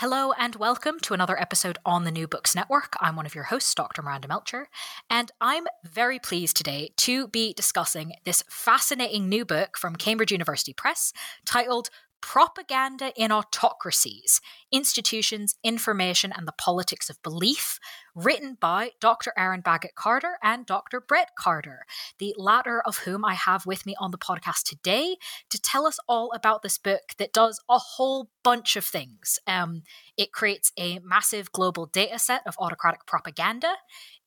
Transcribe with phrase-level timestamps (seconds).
[0.00, 2.94] Hello and welcome to another episode on the New Books Network.
[3.00, 4.00] I'm one of your hosts, Dr.
[4.00, 4.68] Miranda Melcher,
[5.10, 10.72] and I'm very pleased today to be discussing this fascinating new book from Cambridge University
[10.72, 11.12] Press
[11.44, 11.90] titled
[12.20, 14.40] Propaganda in Autocracies
[14.72, 17.78] Institutions, Information, and the Politics of Belief,
[18.14, 19.32] written by Dr.
[19.36, 21.00] Erin Baggott Carter and Dr.
[21.00, 21.86] Brett Carter,
[22.18, 25.16] the latter of whom I have with me on the podcast today
[25.48, 29.38] to tell us all about this book that does a whole bunch of things.
[29.46, 29.82] Um,
[30.16, 33.74] it creates a massive global data set of autocratic propaganda.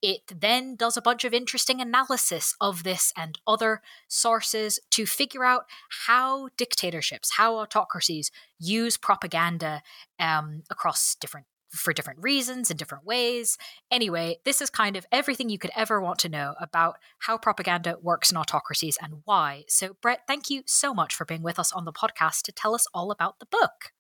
[0.04, 5.46] It then does a bunch of interesting analysis of this and other sources to figure
[5.46, 5.64] out
[6.06, 9.82] how dictatorships, how autocracies use propaganda
[10.20, 13.58] um, across different for different reasons in different ways.
[13.90, 17.98] Anyway, this is kind of everything you could ever want to know about how propaganda
[18.02, 19.64] works in autocracies and why.
[19.70, 22.76] So, Brett, thank you so much for being with us on the podcast to tell
[22.76, 23.92] us all about the book.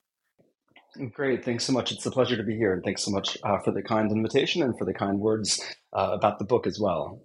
[1.14, 1.44] Great.
[1.44, 1.92] Thanks so much.
[1.92, 2.74] It's a pleasure to be here.
[2.74, 5.60] And thanks so much uh, for the kind invitation and for the kind words
[5.92, 7.20] uh, about the book as well.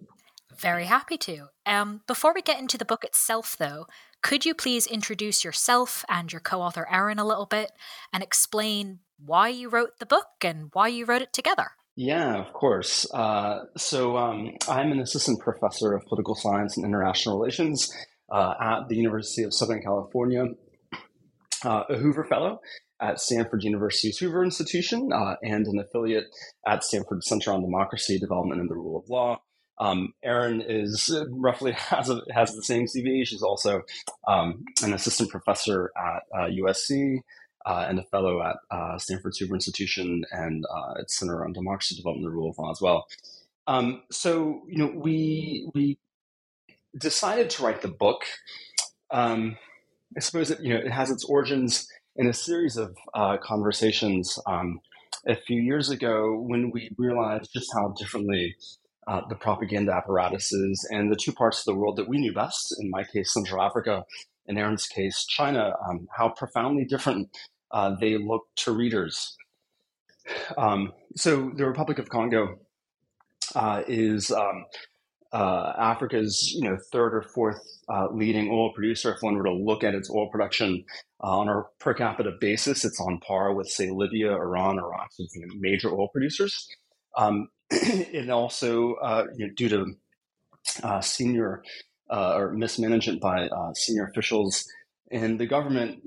[0.58, 1.48] Very happy to.
[1.66, 3.86] Um, before we get into the book itself, though,
[4.22, 7.70] could you please introduce yourself and your co author, Erin a little bit
[8.12, 11.68] and explain why you wrote the book and why you wrote it together?
[11.94, 13.06] Yeah, of course.
[13.12, 17.92] Uh, so um, I'm an assistant professor of political science and international relations
[18.30, 20.46] uh, at the University of Southern California,
[21.64, 22.60] uh, a Hoover Fellow
[23.00, 26.26] at Stanford University's Hoover Institution uh, and an affiliate
[26.66, 29.40] at Stanford Center on Democracy, Development, and the Rule of Law.
[29.80, 33.24] Um, Erin is uh, roughly has a, has the same CV.
[33.26, 33.82] She's also
[34.26, 37.18] um, an assistant professor at uh, USC
[37.64, 41.94] uh, and a fellow at uh, Stanford Hoover Institution and uh, at Center on Democracy,
[41.94, 43.06] Development, and the Rule of Law as well.
[43.66, 45.98] Um, so you know, we we
[46.96, 48.22] decided to write the book.
[49.10, 49.58] Um,
[50.16, 51.86] I suppose it, you know it has its origins
[52.18, 54.80] in a series of uh, conversations um,
[55.26, 58.56] a few years ago when we realized just how differently
[59.06, 62.74] uh, the propaganda apparatuses and the two parts of the world that we knew best,
[62.80, 64.04] in my case, Central Africa,
[64.46, 67.28] in Erin's case, China, um, how profoundly different
[67.70, 69.36] uh, they look to readers.
[70.58, 72.58] Um, so the Republic of Congo
[73.54, 74.64] uh, is um,
[75.32, 79.12] uh, Africa's you know third or fourth uh, leading oil producer.
[79.14, 80.84] If one were to look at its oil production
[81.22, 85.24] uh, on a per capita basis, it's on par with say Libya, Iran, Iraq, so
[85.34, 86.68] you know, major oil producers.
[87.16, 89.86] Um, and also uh, you know, due to
[90.82, 91.62] uh, senior
[92.10, 94.64] uh, or mismanagement by senior officials
[95.10, 96.02] and the government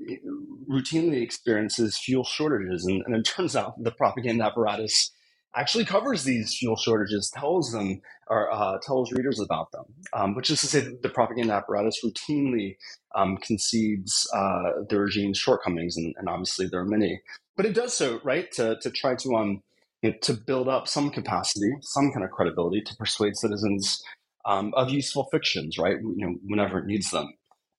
[0.70, 2.84] routinely experiences fuel shortages.
[2.86, 5.12] And, and, it turns out the propaganda apparatus
[5.54, 10.50] actually covers these fuel shortages, tells them or uh, tells readers about them, um, which
[10.50, 12.76] is to say that the propaganda apparatus routinely
[13.14, 17.20] um, concedes uh, the regime's shortcomings, and, and, obviously there are many.
[17.56, 19.62] But it does so, right, to, to try to um,
[20.00, 24.02] you know, to build up some capacity, some kind of credibility to persuade citizens
[24.44, 25.96] um, of useful fictions, right?
[26.00, 27.32] You know, whenever it needs them.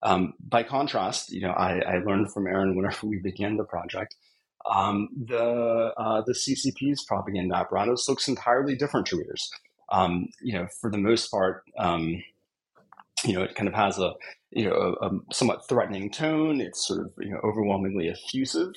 [0.04, 4.16] Um, by contrast, you know, I, I, learned from Erin whenever we began the project
[4.72, 9.50] um, the uh, the CCP's propaganda apparatus looks entirely different to readers.
[9.92, 12.24] Um, you know, for the most part, um,
[13.26, 14.14] you know, it kind of has a
[14.52, 16.62] you know a, a, somewhat threatening tone.
[16.62, 18.74] It's sort of you know overwhelmingly effusive,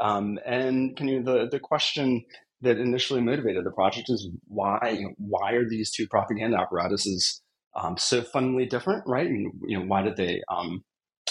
[0.00, 2.24] um, and can you the the question
[2.60, 7.42] that initially motivated the project is why why are these two propaganda apparatuses
[7.76, 9.26] um, so fundamentally different, right?
[9.26, 10.84] And you know, why did they um,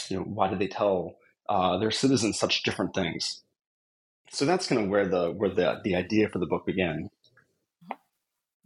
[0.10, 1.16] you know why did they tell
[1.50, 3.43] uh, their citizens such different things?
[4.34, 7.10] So that's kind of where the where the the idea for the book began.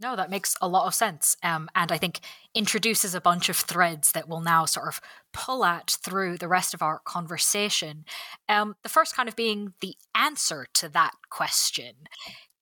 [0.00, 1.36] No, that makes a lot of sense.
[1.42, 2.20] Um, and I think
[2.54, 5.00] introduces a bunch of threads that we'll now sort of
[5.32, 8.04] pull at through the rest of our conversation.
[8.48, 11.94] Um, the first kind of being the answer to that question.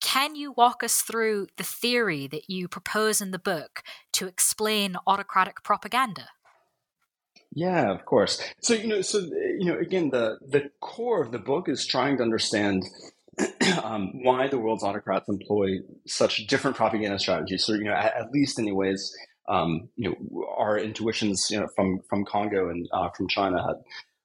[0.00, 3.82] Can you walk us through the theory that you propose in the book
[4.14, 6.28] to explain autocratic propaganda?
[7.56, 8.42] Yeah, of course.
[8.60, 12.18] So you know, so you know, again, the the core of the book is trying
[12.18, 12.84] to understand
[13.82, 17.64] um, why the world's autocrats employ such different propaganda strategies.
[17.64, 19.10] So, you know, at, at least, anyways,
[19.48, 23.76] um, you know, our intuitions, you know, from from Congo and uh, from China had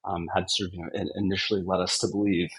[0.06, 2.50] um, had sort of you know initially led us to believe.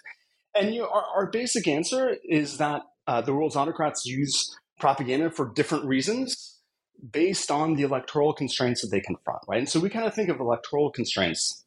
[0.55, 5.31] And you know, our, our basic answer is that uh, the world's autocrats use propaganda
[5.31, 6.52] for different reasons
[7.11, 9.59] based on the electoral constraints that they confront, right?
[9.59, 11.65] And so we kind of think of electoral constraints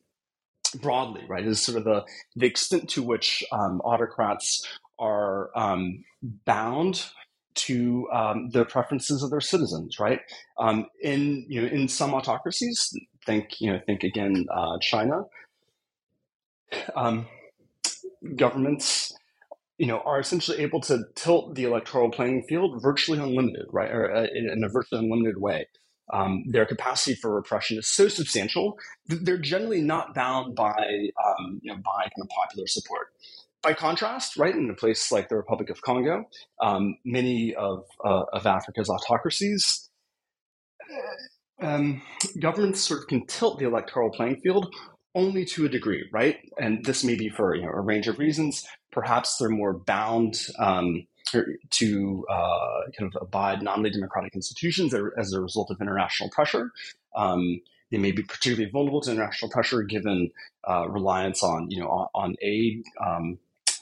[0.81, 2.03] broadly, right, is sort of the,
[2.35, 4.67] the extent to which um, autocrats
[4.99, 6.03] are um,
[6.45, 7.05] bound
[7.55, 10.19] to um, the preferences of their citizens, right?
[10.57, 12.93] Um, in you know, in some autocracies,
[13.25, 15.23] think you know, think again, uh, China.
[16.95, 17.27] Um,
[18.35, 19.13] governments,
[19.77, 24.13] you know, are essentially able to tilt the electoral playing field virtually unlimited, right, or
[24.13, 25.65] uh, in a virtually unlimited way
[26.13, 28.77] um, their capacity for repression is so substantial
[29.07, 33.07] that they're generally not bound by um, you know by kind of popular support.
[33.63, 36.25] By contrast, right in a place like the Republic of Congo,
[36.61, 39.89] um, many of uh, of Africa's autocracies,
[41.61, 42.01] um,
[42.39, 44.71] governments sort of can tilt the electoral playing field
[45.15, 46.37] only to a degree, right?
[46.59, 48.67] And this may be for you know, a range of reasons.
[48.95, 51.05] Perhaps they're more bound um,
[51.69, 56.71] to uh, kind of abide nominally democratic institutions as a result of international pressure.
[57.15, 57.59] Um,
[57.91, 60.31] they may be particularly vulnerable to international pressure given
[60.67, 63.37] uh, reliance on you know on, on aid um,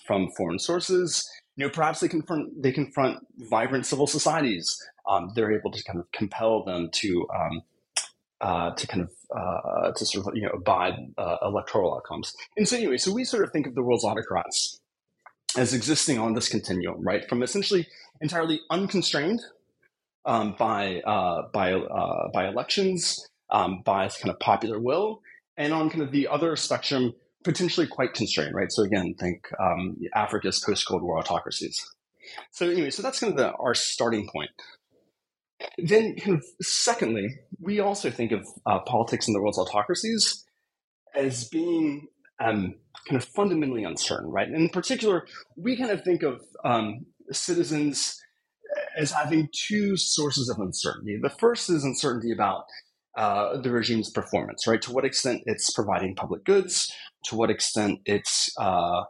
[0.06, 1.30] from foreign sources.
[1.56, 4.78] You know, perhaps they confront they confront vibrant civil societies.
[5.08, 7.62] Um, they're able to kind of compel them to um,
[8.42, 12.34] uh, to kind of uh, to sort of you know abide uh, electoral outcomes.
[12.58, 14.80] And so anyway, so we sort of think of the world's autocrats
[15.58, 17.28] as existing on this continuum, right?
[17.28, 17.88] From essentially
[18.22, 19.42] entirely unconstrained
[20.26, 25.22] um, by uh, by uh, by elections, um, by kind of popular will,
[25.58, 27.14] and on kind of the other spectrum,
[27.44, 28.72] potentially quite constrained, right?
[28.72, 31.84] So again, think um, Africa's post Cold War autocracies.
[32.52, 34.50] So anyway, so that's kind of the, our starting point.
[35.78, 37.30] Then, kind of secondly,
[37.60, 40.44] we also think of uh, politics in the world's autocracies
[41.16, 42.08] as being
[42.40, 42.76] um,
[43.08, 44.48] kind of fundamentally uncertain, right?
[44.48, 48.20] And in particular, we kind of think of um, citizens
[48.98, 51.18] as having two sources of uncertainty.
[51.22, 52.66] The first is uncertainty about
[53.16, 54.82] uh, the regime's performance, right?
[54.82, 56.92] To what extent it's providing public goods,
[57.26, 59.04] to what extent it's uh,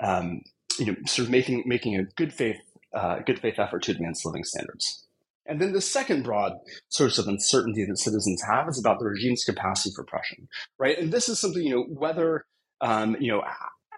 [0.00, 0.42] um,
[0.78, 2.60] you know sort of making making a good faith
[2.94, 5.06] uh, good faith effort to advance living standards.
[5.46, 6.52] And then the second broad
[6.88, 10.48] source of uncertainty that citizens have is about the regime's capacity for oppression,
[10.78, 10.96] right?
[10.96, 12.46] And this is something, you know, whether,
[12.82, 13.42] um, you know,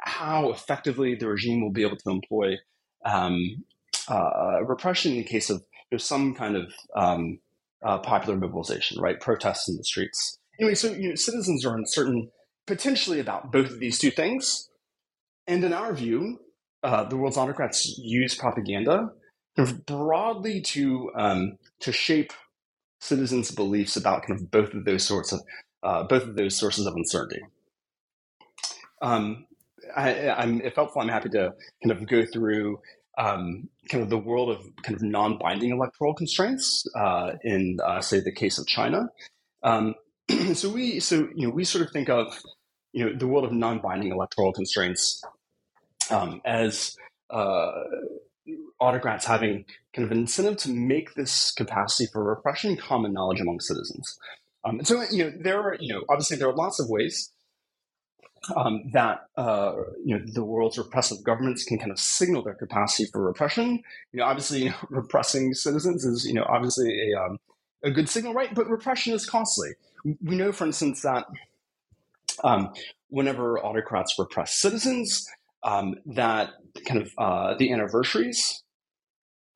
[0.02, 2.56] how effectively the regime will be able to employ
[3.04, 3.64] um,
[4.08, 5.58] uh, repression in case of
[5.90, 7.38] you know, some kind of um,
[7.84, 9.20] uh, popular mobilization, right?
[9.20, 10.38] Protests in the streets.
[10.60, 12.30] Anyway, so you know, citizens are uncertain
[12.66, 14.68] potentially about both of these two things.
[15.46, 16.38] And in our view,
[16.82, 19.10] uh, the world's autocrats use propaganda
[19.86, 22.32] broadly to um, to shape
[23.00, 25.40] citizens' beliefs about kind of both of those sorts of
[25.82, 27.42] uh, both of those sources of uncertainty.
[29.04, 29.46] Um,
[29.94, 30.10] I,
[30.42, 31.52] am if helpful, I'm happy to
[31.82, 32.78] kind of go through
[33.18, 38.20] um, kind of the world of kind of non-binding electoral constraints uh, in, uh, say,
[38.20, 39.10] the case of China.
[39.62, 39.94] Um,
[40.54, 42.34] so we, so you know, we sort of think of
[42.92, 45.22] you know the world of non-binding electoral constraints
[46.10, 46.96] um, as
[47.28, 47.72] uh,
[48.80, 53.60] autocrats having kind of an incentive to make this capacity for repression common knowledge among
[53.60, 54.18] citizens.
[54.64, 57.33] Um, and so, you know, there are, you know, obviously there are lots of ways
[58.56, 59.74] um, that uh,
[60.04, 63.82] you know the world's repressive governments can kind of signal their capacity for repression.
[64.12, 67.38] You know, obviously, you know, repressing citizens is you know obviously a um,
[67.82, 68.54] a good signal, right?
[68.54, 69.70] But repression is costly.
[70.22, 71.26] We know, for instance, that
[72.42, 72.72] um,
[73.08, 75.26] whenever autocrats repress citizens,
[75.62, 76.50] um, that
[76.86, 78.62] kind of uh, the anniversaries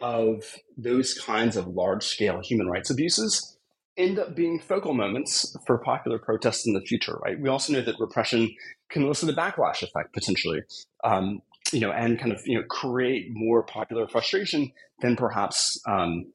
[0.01, 3.58] of those kinds of large scale human rights abuses
[3.99, 7.39] end up being focal moments for popular protests in the future, right?
[7.39, 8.55] We also know that repression
[8.89, 10.63] can elicit a backlash effect potentially,
[11.05, 16.33] um, you know, and kind of you know create more popular frustration than perhaps um,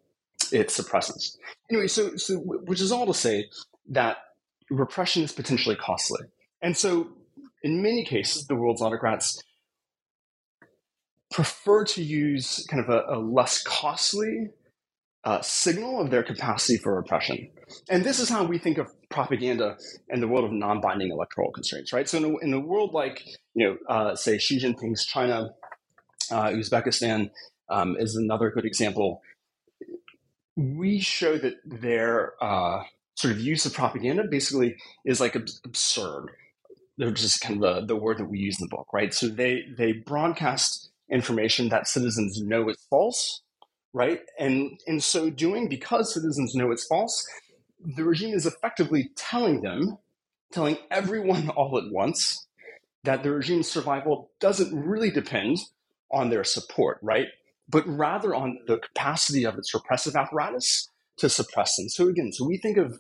[0.51, 1.37] it suppresses.
[1.71, 3.49] Anyway, so so which is all to say
[3.89, 4.17] that
[4.69, 6.21] repression is potentially costly,
[6.61, 7.07] and so
[7.63, 9.41] in many cases, the world's autocrats
[11.31, 14.49] prefer to use kind of a, a less costly
[15.25, 17.49] uh, signal of their capacity for repression.
[17.89, 19.77] And this is how we think of propaganda
[20.09, 22.07] in the world of non-binding electoral constraints, right?
[22.09, 25.51] So in a, in a world like, you know, uh, say Xi Jinping's China,
[26.31, 27.29] uh, Uzbekistan
[27.69, 29.21] um, is another good example.
[30.55, 32.83] We show that their uh,
[33.15, 34.75] sort of use of propaganda basically
[35.05, 36.27] is like absurd.
[36.97, 39.13] They're just kind of the, the word that we use in the book, right?
[39.13, 43.41] So they they broadcast information that citizens know is false,
[43.93, 44.21] right?
[44.39, 47.25] And in so doing, because citizens know it's false,
[47.79, 49.97] the regime is effectively telling them,
[50.51, 52.47] telling everyone all at once,
[53.03, 55.57] that the regime's survival doesn't really depend
[56.11, 57.27] on their support, right?
[57.69, 61.89] But rather on the capacity of its repressive apparatus to suppress them.
[61.89, 62.99] So again, so we think of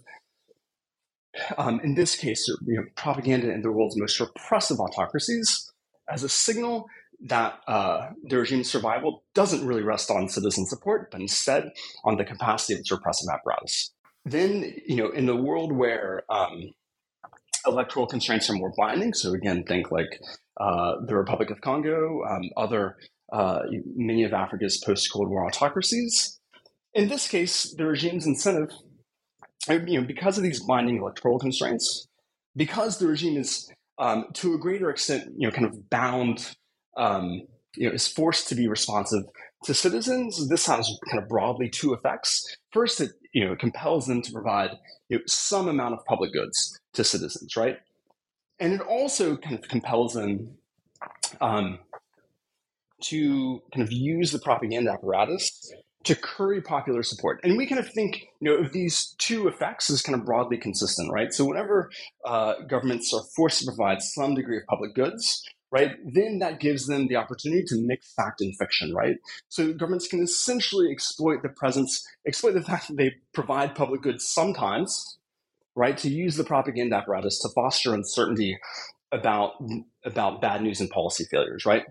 [1.57, 5.71] um, in this case, you know, propaganda in the world's most repressive autocracies
[6.09, 6.87] as a signal
[7.23, 11.71] that uh, the regime's survival doesn't really rest on citizen support, but instead
[12.03, 13.93] on the capacity of its repressive apparatus.
[14.25, 16.71] Then, you know, in the world where um,
[17.65, 20.19] electoral constraints are more binding, so again, think like
[20.59, 22.97] uh, the Republic of Congo, um, other
[23.31, 23.59] uh,
[23.95, 26.39] many of Africa's post-Cold War autocracies.
[26.93, 28.69] In this case, the regime's incentive,
[29.69, 32.07] you know, because of these binding electoral constraints,
[32.55, 36.55] because the regime is um, to a greater extent, you know, kind of bound
[36.97, 37.41] um,
[37.75, 39.23] you know, is forced to be responsive
[39.63, 40.47] to citizens.
[40.49, 42.57] This has kind of broadly two effects.
[42.71, 44.71] First, it you know compels them to provide
[45.09, 47.77] you know, some amount of public goods to citizens, right?
[48.59, 50.57] And it also kind of compels them
[51.41, 51.79] um,
[53.01, 55.73] to kind of use the propaganda apparatus
[56.03, 57.39] to curry popular support.
[57.43, 60.57] And we kind of think, you know, of these two effects as kind of broadly
[60.57, 61.33] consistent, right?
[61.33, 61.89] So whenever
[62.25, 65.43] uh, governments are forced to provide some degree of public goods,
[65.73, 69.15] right, then that gives them the opportunity to mix fact and fiction, right?
[69.49, 74.29] So governments can essentially exploit the presence, exploit the fact that they provide public goods
[74.29, 75.17] sometimes,
[75.75, 78.55] right, to use the propaganda apparatus to foster uncertainty
[79.11, 79.53] about
[80.05, 81.85] about bad news and policy failures, right?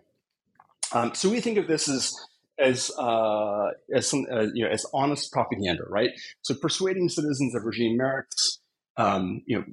[0.92, 2.14] Um, so we think of this as
[2.60, 6.10] as uh, as some uh, you know as honest propaganda, right?
[6.42, 8.60] So persuading citizens of regime merits,
[8.96, 9.64] um, you know,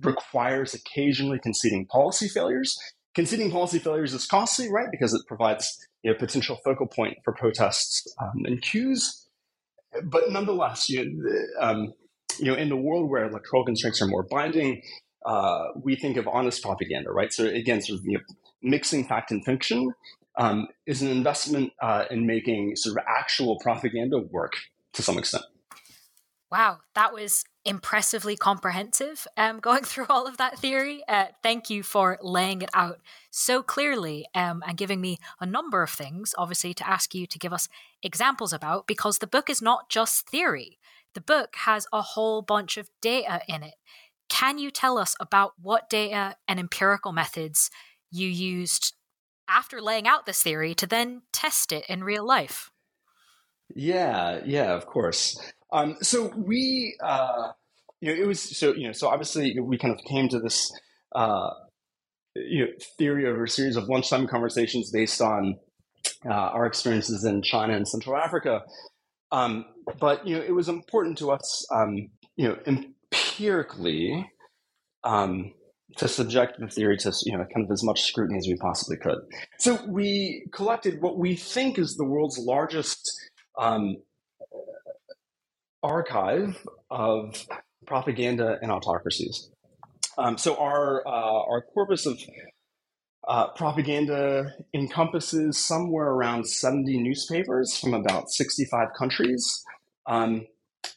[0.00, 2.76] requires occasionally conceding policy failures,
[3.14, 4.88] Conceding policy failures is costly, right?
[4.90, 9.28] Because it provides you know, potential focal point for protests um, and coups.
[10.04, 11.92] But nonetheless, you know, um,
[12.38, 14.82] you know, in the world where electoral constraints are more binding,
[15.26, 17.32] uh, we think of honest propaganda, right?
[17.32, 18.24] So again, sort of you know,
[18.62, 19.92] mixing fact and fiction
[20.38, 24.52] um, is an investment uh, in making sort of actual propaganda work
[24.94, 25.44] to some extent.
[26.50, 31.02] Wow, that was impressively comprehensive um, going through all of that theory.
[31.08, 33.00] Uh, thank you for laying it out
[33.30, 37.38] so clearly um, and giving me a number of things, obviously, to ask you to
[37.38, 37.68] give us
[38.02, 40.78] examples about, because the book is not just theory.
[41.14, 43.74] The book has a whole bunch of data in it.
[44.28, 47.70] Can you tell us about what data and empirical methods
[48.10, 48.94] you used
[49.48, 52.70] after laying out this theory to then test it in real life?
[53.74, 55.38] Yeah, yeah, of course.
[55.72, 57.52] Um, so we, uh,
[58.00, 60.70] you know, it was so you know, so obviously we kind of came to this,
[61.14, 61.50] uh,
[62.36, 65.56] you know, theory over a series of lunchtime conversations based on
[66.26, 68.62] uh, our experiences in China and Central Africa.
[69.30, 69.64] Um,
[69.98, 74.30] but you know, it was important to us, um, you know, empirically.
[75.04, 75.52] Um,
[75.96, 78.96] to subject the theory to you know kind of as much scrutiny as we possibly
[78.96, 79.18] could.
[79.58, 83.12] So we collected what we think is the world's largest
[83.58, 83.96] um,
[85.82, 87.46] archive of
[87.86, 89.50] propaganda and autocracies.
[90.18, 92.18] Um, so our uh, our corpus of
[93.26, 99.64] uh, propaganda encompasses somewhere around 70 newspapers from about 65 countries.
[100.06, 100.46] Um,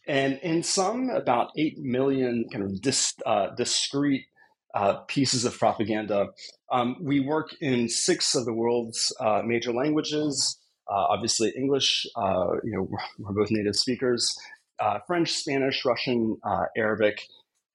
[0.08, 4.26] and in some, about 8 million kind of dis, uh, discrete
[4.74, 6.30] uh, pieces of propaganda.
[6.72, 10.60] Um, we work in six of the world's uh, major languages.
[10.92, 12.90] Uh, obviously, English, you know,
[13.20, 14.36] we're both native speakers
[14.80, 17.22] uh, French, Spanish, Russian, uh, Arabic,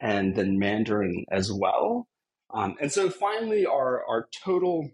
[0.01, 2.09] and then Mandarin as well.
[2.53, 4.91] Um, and so finally, our, our total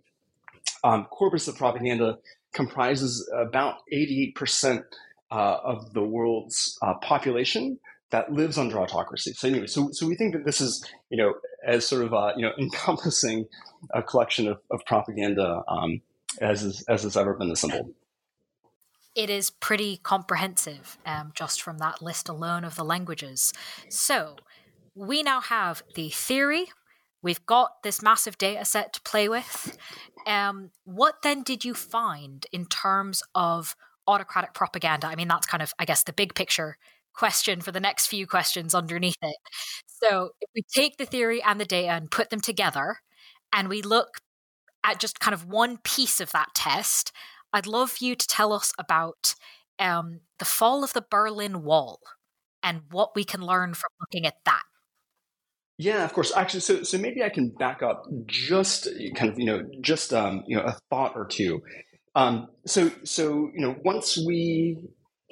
[0.84, 2.18] um, corpus of propaganda
[2.52, 4.82] comprises about 88%
[5.30, 7.78] uh, of the world's uh, population
[8.10, 9.32] that lives under autocracy.
[9.32, 11.34] So anyway, so, so we think that this is, you know,
[11.66, 13.46] as sort of, uh, you know, encompassing
[13.92, 16.00] a collection of, of propaganda um,
[16.40, 17.92] as, is, as has ever been assembled
[19.16, 23.52] it is pretty comprehensive um, just from that list alone of the languages.
[23.88, 24.36] So
[24.94, 26.66] we now have the theory.
[27.22, 29.76] We've got this massive data set to play with.
[30.26, 33.74] Um, what then did you find in terms of
[34.06, 35.06] autocratic propaganda?
[35.06, 36.76] I mean, that's kind of, I guess, the big picture
[37.14, 39.36] question for the next few questions underneath it.
[39.86, 42.98] So if we take the theory and the data and put them together
[43.52, 44.18] and we look
[44.84, 47.12] at just kind of one piece of that test,
[47.56, 49.34] I'd love you to tell us about
[49.78, 52.00] um, the fall of the Berlin Wall
[52.62, 54.64] and what we can learn from looking at that.
[55.78, 56.36] Yeah, of course.
[56.36, 60.44] Actually, so so maybe I can back up just kind of you know just um,
[60.46, 61.62] you know a thought or two.
[62.14, 64.76] Um, so so you know once we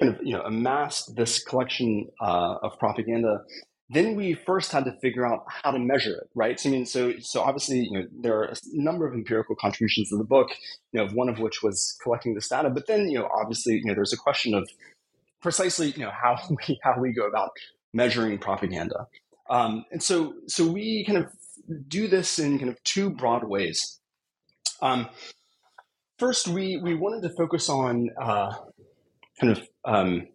[0.01, 3.41] kind of you know amassed this collection uh, of propaganda,
[3.89, 6.59] then we first had to figure out how to measure it, right?
[6.59, 10.09] So I mean, so so obviously you know there are a number of empirical contributions
[10.09, 10.49] to the book,
[10.91, 13.85] you know, one of which was collecting this data, but then you know obviously you
[13.85, 14.67] know there's a question of
[15.41, 16.37] precisely you know how
[16.67, 17.51] we how we go about
[17.93, 19.07] measuring propaganda.
[19.49, 21.31] Um, and so, so we kind of
[21.87, 23.99] do this in kind of two broad ways.
[24.81, 25.07] Um,
[26.19, 28.53] first, we we wanted to focus on uh,
[29.39, 30.27] kind of um,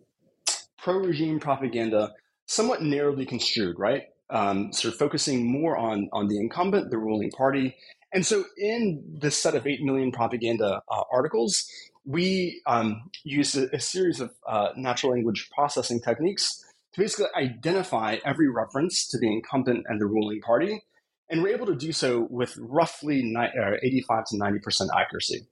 [0.78, 2.12] pro-regime propaganda,
[2.50, 4.08] somewhat narrowly construed, right?
[4.28, 7.76] Um, sort of focusing more on on the incumbent, the ruling party.
[8.12, 11.64] And so, in this set of eight million propaganda uh, articles,
[12.04, 16.64] we um, used a, a, series of uh, natural language processing techniques
[16.94, 20.82] to basically identify every reference to the incumbent and the ruling party.
[21.28, 25.46] And we're able to do so with roughly 85 to 90% accuracy.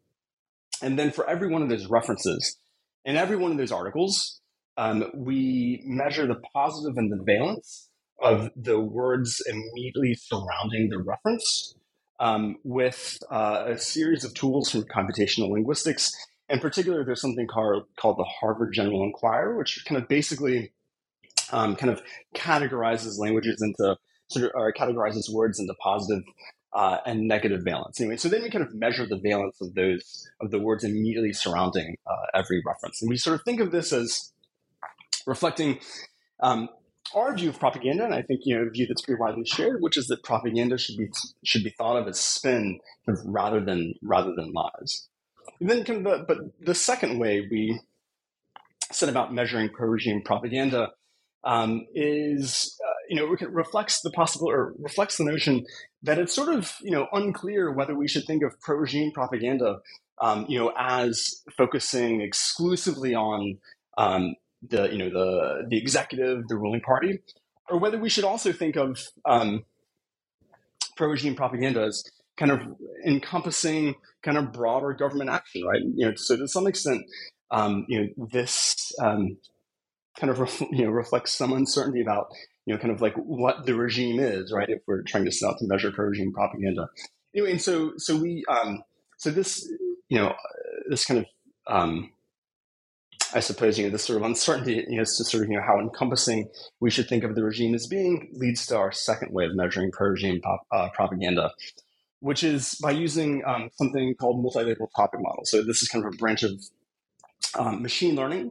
[0.82, 2.56] And then for every one of those references,
[3.04, 4.40] in every one of those articles,
[4.78, 7.90] um, we measure the positive and the valence
[8.22, 11.74] of the words immediately surrounding the reference
[12.20, 16.12] um, with uh, a series of tools from computational linguistics.
[16.48, 20.72] In particular, there's something called, called the Harvard General Inquirer, which kind of basically
[21.50, 22.00] um, kind of
[22.36, 23.96] categorizes languages into
[24.28, 26.22] sort of or categorizes words into positive
[26.72, 28.00] uh, and negative valence.
[28.00, 31.32] Anyway, so then we kind of measure the valence of those of the words immediately
[31.32, 34.32] surrounding uh, every reference, and we sort of think of this as
[35.28, 35.78] reflecting
[36.40, 36.68] um,
[37.14, 39.80] our view of propaganda, and I think you know a view that's pretty widely shared,
[39.80, 41.08] which is that propaganda should be
[41.44, 42.80] should be thought of as spin
[43.24, 45.08] rather than rather than lies.
[45.60, 47.80] And then, the, but the second way we
[48.92, 50.90] set about measuring pro-regime propaganda
[51.44, 55.64] um, is uh, you know reflects the possible or reflects the notion
[56.02, 59.78] that it's sort of you know unclear whether we should think of pro-regime propaganda
[60.20, 63.58] um, you know as focusing exclusively on
[63.96, 64.34] um,
[64.66, 67.20] the you know the the executive the ruling party
[67.70, 69.64] or whether we should also think of um,
[70.96, 72.02] pro-regime propaganda as
[72.36, 72.60] kind of
[73.06, 77.02] encompassing kind of broader government action right you know so to some extent
[77.50, 79.36] um, you know this um,
[80.18, 82.28] kind of ref, you know reflects some uncertainty about
[82.66, 84.68] you know kind of like what the regime is, right?
[84.68, 86.88] If we're trying to set out to measure pro-regime propaganda.
[87.34, 88.82] Anyway, and so so we um,
[89.16, 89.66] so this
[90.08, 90.34] you know
[90.88, 91.26] this kind of
[91.66, 92.10] um,
[93.34, 95.56] I suppose you know this sort of uncertainty you know, as to sort of you
[95.56, 96.48] know how encompassing
[96.80, 99.90] we should think of the regime as being leads to our second way of measuring
[99.90, 101.50] pro-regime pop, uh, propaganda,
[102.20, 105.50] which is by using um, something called multilateral topic models.
[105.50, 106.52] So this is kind of a branch of
[107.58, 108.50] um, machine learning,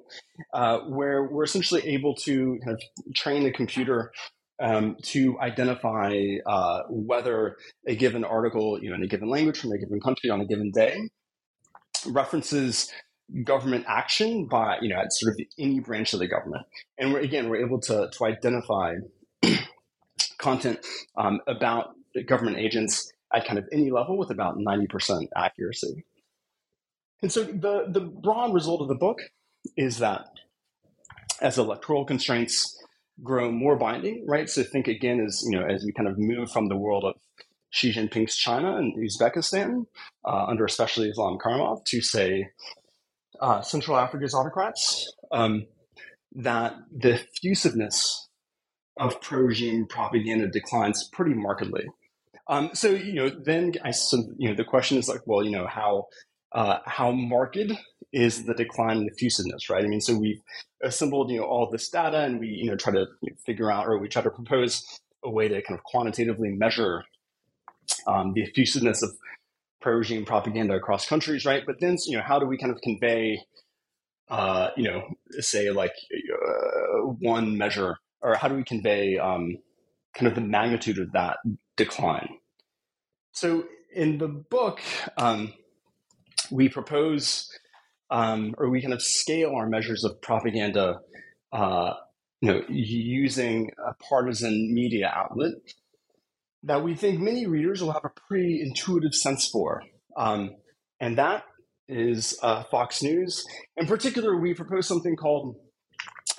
[0.53, 4.11] uh, where we're essentially able to kind of train the computer
[4.59, 9.71] um, to identify uh, whether a given article, you know, in a given language from
[9.71, 10.97] a given country on a given day,
[12.07, 12.91] references
[13.43, 16.65] government action by, you know, at sort of any branch of the government.
[16.97, 18.95] And we're, again, we're able to, to identify
[20.37, 20.79] content
[21.17, 26.05] um, about government agents at kind of any level with about 90% accuracy.
[27.21, 29.19] And so the, the broad result of the book
[29.75, 30.25] is that
[31.41, 32.77] as electoral constraints
[33.23, 34.49] grow more binding, right?
[34.49, 37.15] So think again as you know as we kind of move from the world of
[37.71, 39.85] Xi Jinping's China and Uzbekistan
[40.25, 42.49] uh, under especially Islam Karimov to say
[43.41, 45.65] uh, Central Africa's autocrats, um,
[46.35, 48.29] that the effusiveness
[48.99, 51.85] of pro-regime propaganda declines pretty markedly.
[52.47, 55.51] Um, so you know, then I so, you know the question is like, well, you
[55.51, 56.07] know, how
[56.53, 57.71] uh, how marked
[58.13, 59.83] is the decline in effusiveness, right?
[59.83, 60.41] I mean, so we've
[60.81, 63.05] assembled, you know, all this data and we, you know, try to
[63.45, 64.83] figure out or we try to propose
[65.23, 67.03] a way to kind of quantitatively measure
[68.07, 69.11] um, the effusiveness of
[69.81, 71.63] pro-regime propaganda across countries, right?
[71.65, 73.39] But then, you know, how do we kind of convey,
[74.29, 75.03] uh, you know,
[75.39, 79.57] say like uh, one measure, or how do we convey um,
[80.13, 81.37] kind of the magnitude of that
[81.75, 82.29] decline?
[83.31, 84.81] So in the book,
[85.17, 85.53] um,
[86.51, 87.49] we propose
[88.09, 90.99] um, or we kind of scale our measures of propaganda
[91.51, 91.93] uh,
[92.41, 95.53] you know, using a partisan media outlet
[96.67, 99.83] that we think many readers will have a pretty intuitive sense for.
[100.15, 100.55] Um,
[100.99, 101.43] and that
[101.87, 103.45] is uh, Fox News.
[103.77, 105.55] In particular, we propose something called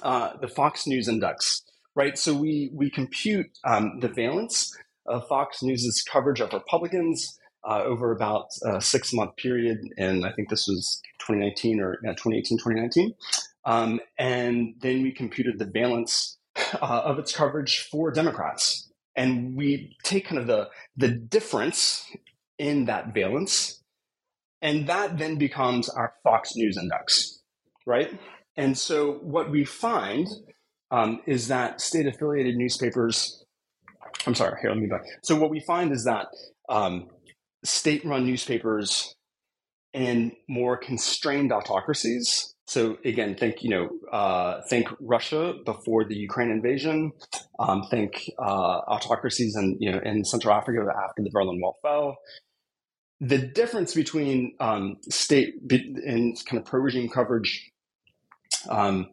[0.03, 1.62] uh, the Fox News Index,
[1.95, 2.19] right?
[2.19, 7.38] So we we compute um, the valence of Fox News's coverage of Republicans
[7.69, 12.59] uh, over about a six month period, and I think this was 2019 or 2018,
[12.59, 13.14] 2019.
[13.64, 16.38] Um, and then we computed the valence
[16.81, 18.88] uh, of its coverage for Democrats,
[19.19, 22.07] and we take kind of the the difference
[22.57, 23.83] in that valence,
[24.63, 27.41] and that then becomes our Fox News index,
[27.85, 28.19] right?
[28.57, 30.29] And so what we find
[30.91, 33.45] um, is that state affiliated newspapers.
[34.27, 35.03] I'm sorry, here, let me back.
[35.23, 36.29] So what we find is that
[36.69, 37.09] um,
[37.65, 39.15] state run newspapers
[39.93, 42.55] in more constrained autocracies.
[42.69, 47.13] So again, think you know, uh, think Russia before the Ukraine invasion.
[47.59, 52.19] Um, think uh, autocracies in you know in Central Africa after the Berlin Wall fell.
[53.21, 57.71] The difference between um, state and kind of pro regime coverage
[58.69, 59.09] um,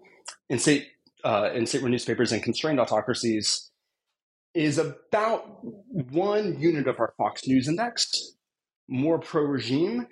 [0.50, 0.88] in state
[1.24, 3.72] uh, in state run newspapers and constrained autocracies
[4.54, 5.60] is about
[6.12, 8.36] one unit of our Fox News index
[8.88, 10.08] more pro regime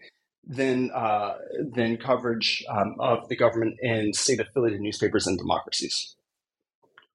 [0.45, 1.35] than uh,
[1.73, 6.15] than coverage um, of the government in state affiliated newspapers and democracies.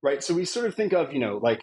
[0.03, 0.23] Right.
[0.23, 1.63] So we sort of think of you know like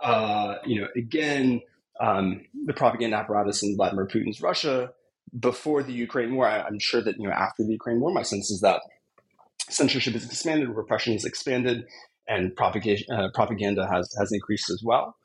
[0.00, 1.60] uh, you know again
[2.00, 4.92] um, the propaganda apparatus in Vladimir Putin's Russia
[5.38, 6.46] before the Ukraine war.
[6.46, 8.80] I, am sure that you know after the Ukraine war, my sense is that
[9.68, 11.86] censorship has expanded, repression has expanded,
[12.26, 15.16] and propaganda, uh, propaganda has has increased as well.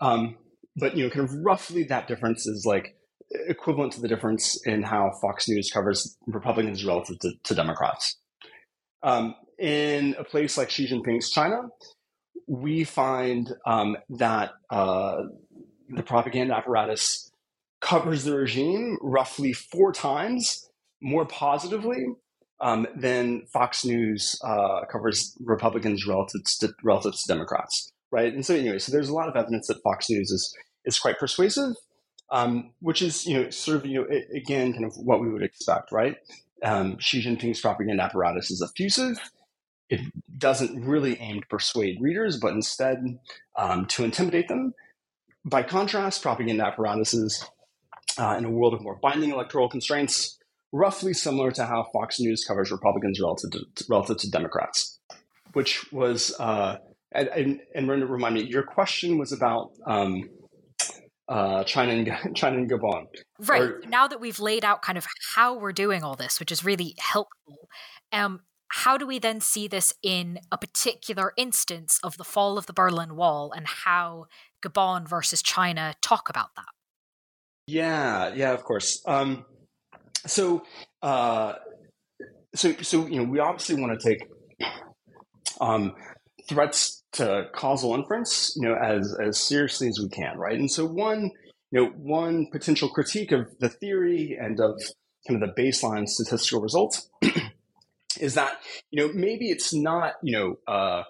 [0.00, 0.36] Um,
[0.76, 2.95] but you know, kind of roughly that difference is like
[3.30, 8.16] equivalent to the difference in how Fox News covers Republicans relative to, to Democrats.
[9.02, 11.62] Um, in a place like Xi Jinping's China,
[12.46, 15.16] we find um, that uh,
[15.88, 17.30] the propaganda apparatus
[17.80, 20.68] covers the regime roughly four times
[21.00, 22.06] more positively
[22.60, 28.32] um, than Fox News uh, covers Republicans relative to, relative to Democrats, right?
[28.32, 31.18] And so, anyway, so there's a lot of evidence that Fox News is is quite
[31.18, 31.74] persuasive,
[32.30, 35.42] um, which is you know sort of you know again kind of what we would
[35.42, 36.16] expect, right?
[36.62, 39.18] Um, Xi Jinping's propaganda apparatus is effusive.
[39.88, 40.00] It
[40.38, 43.18] doesn't really aim to persuade readers, but instead
[43.56, 44.74] um, to intimidate them.
[45.44, 47.44] By contrast, propaganda apparatuses
[48.18, 50.38] uh, in a world of more binding electoral constraints,
[50.72, 54.98] roughly similar to how Fox News covers Republicans relative to, relative to Democrats,
[55.52, 56.78] which was, uh,
[57.12, 60.28] and, and, and remind me, your question was about um,
[61.28, 63.06] uh, China and China and Gabon.
[63.38, 66.52] Right or, now that we've laid out kind of how we're doing all this, which
[66.52, 67.68] is really helpful.
[68.12, 72.66] Um, how do we then see this in a particular instance of the fall of
[72.66, 74.26] the Berlin Wall and how
[74.62, 76.66] Gabon versus China talk about that?
[77.66, 79.02] Yeah, yeah, of course.
[79.06, 79.44] Um,
[80.26, 80.64] so,
[81.02, 81.54] uh,
[82.54, 84.28] so, so you know, we obviously want to take
[85.60, 85.94] um,
[86.48, 90.58] threats to causal inference, you know, as as seriously as we can, right?
[90.58, 91.30] And so one,
[91.70, 94.80] you know, one potential critique of the theory and of
[95.26, 97.08] kind of the baseline statistical results
[98.20, 101.02] is that you know maybe it's not you know uh,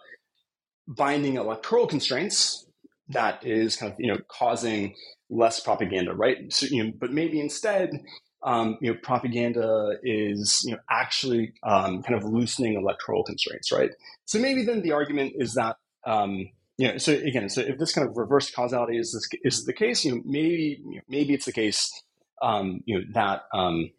[0.87, 2.67] binding electoral constraints
[3.09, 4.95] that is kind of you know causing
[5.29, 6.53] less propaganda, right?
[6.53, 7.91] So, you know, but maybe instead
[8.47, 13.91] um, you know, propaganda is you know actually um, kind of loosening electoral constraints, right?
[14.25, 17.93] So maybe then the argument is that um, you know, so again, so if this
[17.93, 21.35] kind of reverse causality is this, is the case, you know, maybe you know, maybe
[21.35, 21.91] it's the case,
[22.43, 23.91] um, you know, that um,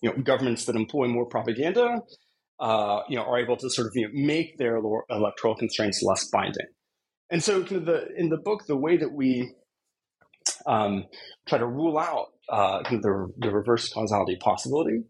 [0.00, 2.02] you know governments that employ more propaganda,
[2.60, 4.76] uh, you know, are able to sort of you know make their
[5.10, 6.66] electoral constraints less binding.
[7.30, 9.54] And so, kind of the in the book, the way that we
[10.66, 11.06] um,
[11.46, 15.04] try to rule out uh, the, the reverse causality possibility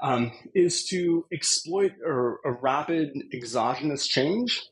[0.00, 4.62] um, is to exploit a, a rapid exogenous change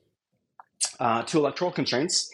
[1.01, 2.31] uh, to electoral constraints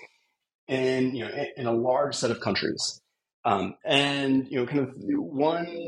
[0.68, 3.00] in you know in a large set of countries,
[3.44, 5.86] um, and you know kind of one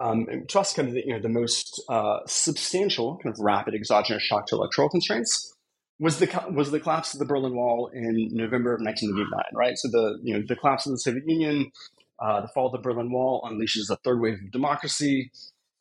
[0.00, 3.74] um, to us kind of the, you know the most uh, substantial kind of rapid
[3.74, 5.54] exogenous shock to electoral constraints
[5.98, 9.76] was the was the collapse of the Berlin Wall in November of 1989, right?
[9.76, 11.70] So the you know the collapse of the Soviet Union,
[12.18, 15.30] uh, the fall of the Berlin Wall unleashes a third wave of democracy.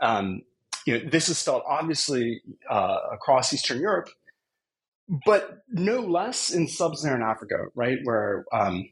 [0.01, 0.41] Um,
[0.85, 4.09] you know, this is felt obviously uh, across Eastern Europe,
[5.25, 8.89] but no less in sub-Saharan Africa, right, where um,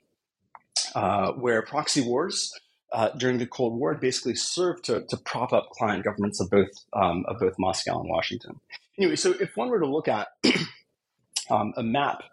[0.96, 2.54] uh, where proxy wars
[2.92, 6.70] uh, during the Cold War basically served to, to prop up client governments of both
[6.94, 8.60] um, of both Moscow and Washington.
[8.98, 10.28] Anyway, so if one were to look at
[11.50, 12.24] um, a map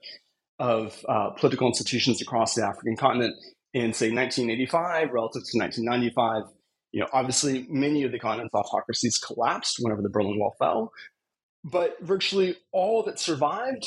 [0.59, 3.35] of uh, political institutions across the African continent
[3.75, 6.45] in say 1985 relative to 1995
[6.93, 10.93] you know, obviously many of the continent's autocracies collapsed whenever the Berlin Wall fell,
[11.65, 13.87] but virtually all that survived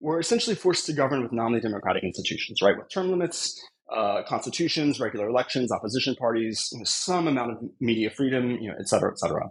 [0.00, 2.76] were essentially forced to govern with nominally democratic institutions, right?
[2.76, 3.60] With term limits,
[3.90, 8.76] uh, constitutions, regular elections, opposition parties, you know, some amount of media freedom, you know,
[8.78, 9.50] et cetera, et cetera.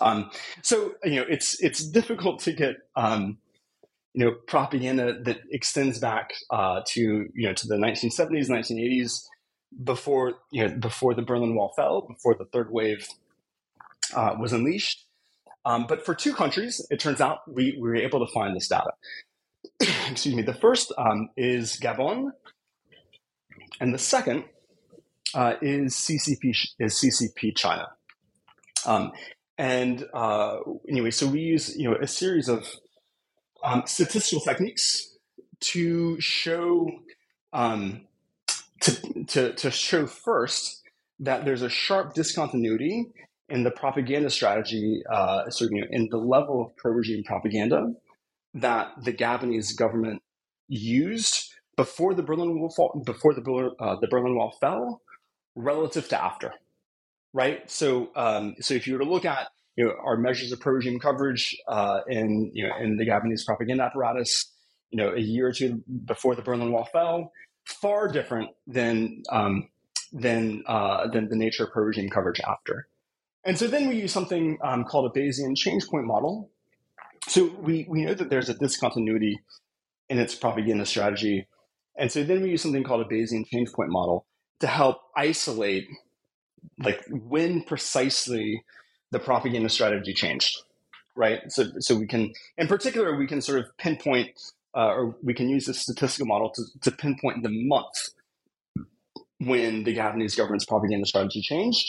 [0.00, 0.30] Um,
[0.62, 3.38] so you know, it's it's difficult to get um,
[4.14, 7.00] you know propaganda that extends back uh, to
[7.34, 9.24] you know to the 1970s, 1980s,
[9.82, 13.06] before you know before the Berlin Wall fell, before the third wave
[14.14, 15.06] uh, was unleashed.
[15.64, 18.68] Um, but for two countries, it turns out we, we were able to find this
[18.68, 18.90] data.
[20.10, 20.42] Excuse me.
[20.42, 22.32] The first um, is Gabon,
[23.80, 24.44] and the second
[25.34, 27.88] uh, is CCP is CCP China.
[28.84, 29.12] Um,
[29.58, 30.58] and uh,
[30.88, 32.66] anyway, so we use you know a series of
[33.62, 35.16] um, statistical techniques
[35.60, 36.90] to show
[37.52, 38.06] um,
[38.82, 40.82] to, to, to show first
[41.20, 43.06] that there's a sharp discontinuity
[43.48, 47.92] in the propaganda strategy, uh, so, you know, in the level of pro-regime propaganda
[48.54, 50.22] that the Gabonese government
[50.68, 55.02] used before the Berlin Wall fall, before the, uh, the Berlin Wall fell,
[55.54, 56.52] relative to after,
[57.32, 57.70] right?
[57.70, 60.98] So, um, so if you were to look at you know our measures of pro-regime
[60.98, 64.50] coverage uh, in you know in the Gabonese propaganda apparatus,
[64.90, 67.32] you know, a year or two before the Berlin Wall fell,
[67.64, 69.68] far different than um,
[70.12, 72.88] than uh, than the nature of pro-regime coverage after.
[73.44, 76.50] And so then we use something um, called a Bayesian change point model.
[77.28, 79.40] So we, we know that there's a discontinuity
[80.08, 81.48] in its propaganda strategy.
[81.96, 84.26] And so then we use something called a Bayesian change point model
[84.60, 85.88] to help isolate
[86.78, 88.64] like when precisely
[89.10, 90.62] the propaganda strategy changed,
[91.16, 91.40] right?
[91.48, 94.30] So, so we can, in particular, we can sort of pinpoint
[94.74, 98.10] uh, or we can use this statistical model to, to pinpoint the month
[99.38, 101.86] when the Gabonese government's propaganda strategy changed.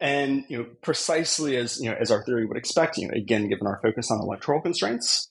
[0.00, 3.48] And you know, precisely as you know, as our theory would expect, you know, again,
[3.48, 5.28] given our focus on electoral constraints,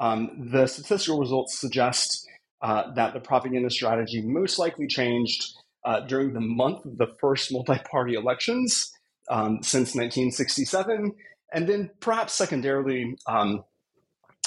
[0.00, 2.26] um, the statistical results suggest
[2.60, 5.44] uh, that the propaganda strategy most likely changed
[5.84, 8.92] uh, during the month of the first multi-party elections
[9.30, 11.12] um, since 1967,
[11.52, 13.62] and then perhaps secondarily um,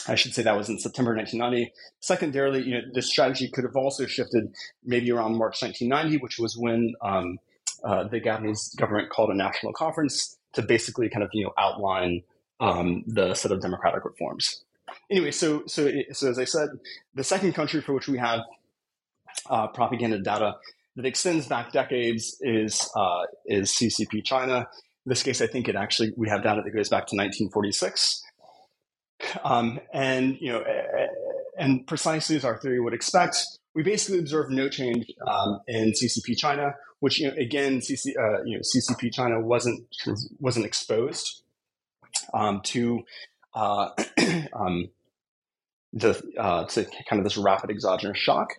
[0.08, 1.74] I should say that was in September 1990.
[2.00, 6.58] Secondarily, you know, this strategy could have also shifted maybe around March 1990, which was
[6.58, 7.38] when um,
[7.84, 12.24] uh, the Gabonese government called a national conference to basically kind of you know outline
[12.60, 14.64] um, the set of democratic reforms.
[15.10, 16.70] Anyway, so so so as I said,
[17.16, 18.42] the second country for which we have
[19.50, 20.56] uh, propaganda data
[20.96, 24.68] that extends back decades is uh, is CCP China.
[25.06, 28.24] In this case, I think it actually we have data that goes back to 1946.
[29.44, 30.64] Um, and you know,
[31.58, 33.38] and precisely as our theory would expect,
[33.74, 38.44] we basically observed no change um, in CCP China, which you know, again, CC, uh,
[38.44, 39.84] you know, CCP China wasn't
[40.40, 41.44] wasn't exposed
[42.34, 43.04] um, to
[43.54, 43.90] uh,
[44.54, 44.90] um,
[45.94, 48.50] the uh, to kind of this rapid exogenous shock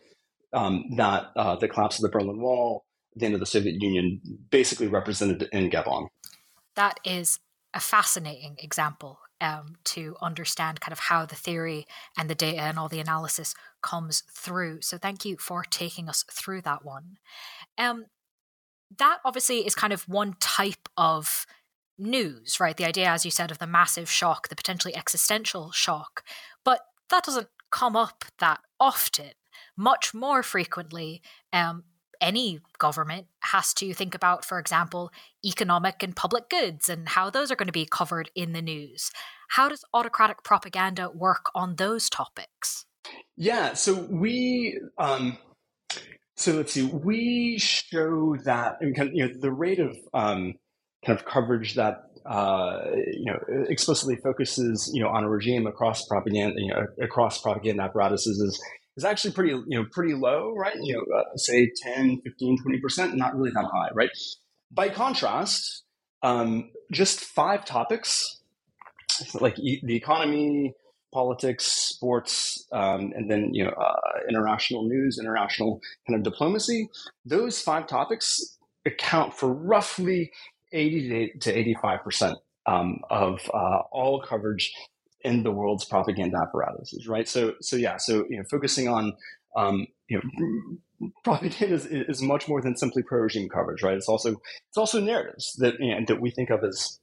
[0.52, 2.84] um, that uh, the collapse of the Berlin Wall,
[3.16, 4.20] the end of the Soviet Union,
[4.50, 6.08] basically represented in Gabon.
[6.74, 7.38] That is
[7.74, 12.78] a fascinating example um, to understand kind of how the theory and the data and
[12.78, 14.80] all the analysis comes through.
[14.80, 17.18] So thank you for taking us through that one.
[17.76, 18.06] Um,
[18.98, 21.44] that obviously is kind of one type of
[21.98, 22.76] news, right?
[22.76, 26.22] The idea, as you said, of the massive shock, the potentially existential shock.
[26.64, 29.32] But that doesn't come up that often.
[29.76, 31.20] Much more frequently,
[31.52, 31.84] um,
[32.22, 35.10] any government has to think about, for example,
[35.44, 39.10] economic and public goods and how those are going to be covered in the news.
[39.50, 42.86] How does autocratic propaganda work on those topics?
[43.36, 45.36] Yeah, so we, um,
[46.36, 50.54] so let's see, we show that you know the rate of um,
[51.04, 56.06] kind of coverage that uh, you know explicitly focuses you know on a regime across
[56.06, 58.62] propaganda you know across propaganda apparatuses is
[58.96, 60.76] is actually pretty, you know, pretty low, right?
[60.80, 64.10] You know, uh, say 10, 15, 20%, not really that high, right?
[64.70, 65.84] By contrast,
[66.22, 68.40] um, just five topics
[69.34, 70.74] like e- the economy,
[71.12, 73.94] politics, sports, um, and then you know uh,
[74.28, 76.88] international news, international kind of diplomacy.
[77.24, 80.32] Those five topics account for roughly
[80.72, 84.72] eighty to eighty-five percent um, of uh, all coverage
[85.24, 87.28] in the world's propaganda apparatuses, right?
[87.28, 89.14] So, so yeah, so you know, focusing on
[89.56, 93.96] um, you know, propaganda is, is much more than simply pro-regime coverage, right?
[93.96, 96.98] It's also it's also narratives that you know, that we think of as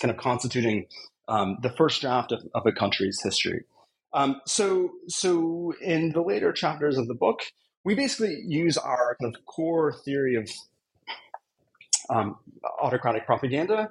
[0.00, 0.86] kind of constituting
[1.28, 3.64] um, the first draft of, of a country's history.
[4.12, 7.40] Um, so, so in the later chapters of the book,
[7.84, 10.48] we basically use our kind of core theory of
[12.10, 12.36] um,
[12.80, 13.90] autocratic propaganda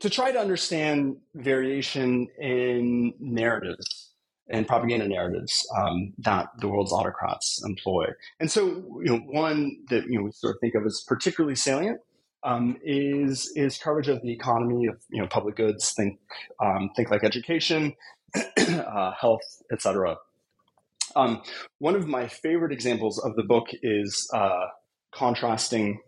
[0.00, 4.10] to try to understand variation in narratives
[4.50, 8.06] and propaganda narratives um, that the world's autocrats employ.
[8.40, 8.64] And so,
[9.02, 12.00] you know, one that you know we sort of think of as particularly salient
[12.44, 15.92] um, is is coverage of the economy of you know public goods.
[15.92, 16.18] Think
[16.62, 17.94] um, think like education,
[18.58, 20.16] uh, health, etc.
[21.16, 21.42] Um,
[21.78, 24.66] one of my favorite examples of the book is uh,
[25.12, 26.00] contrasting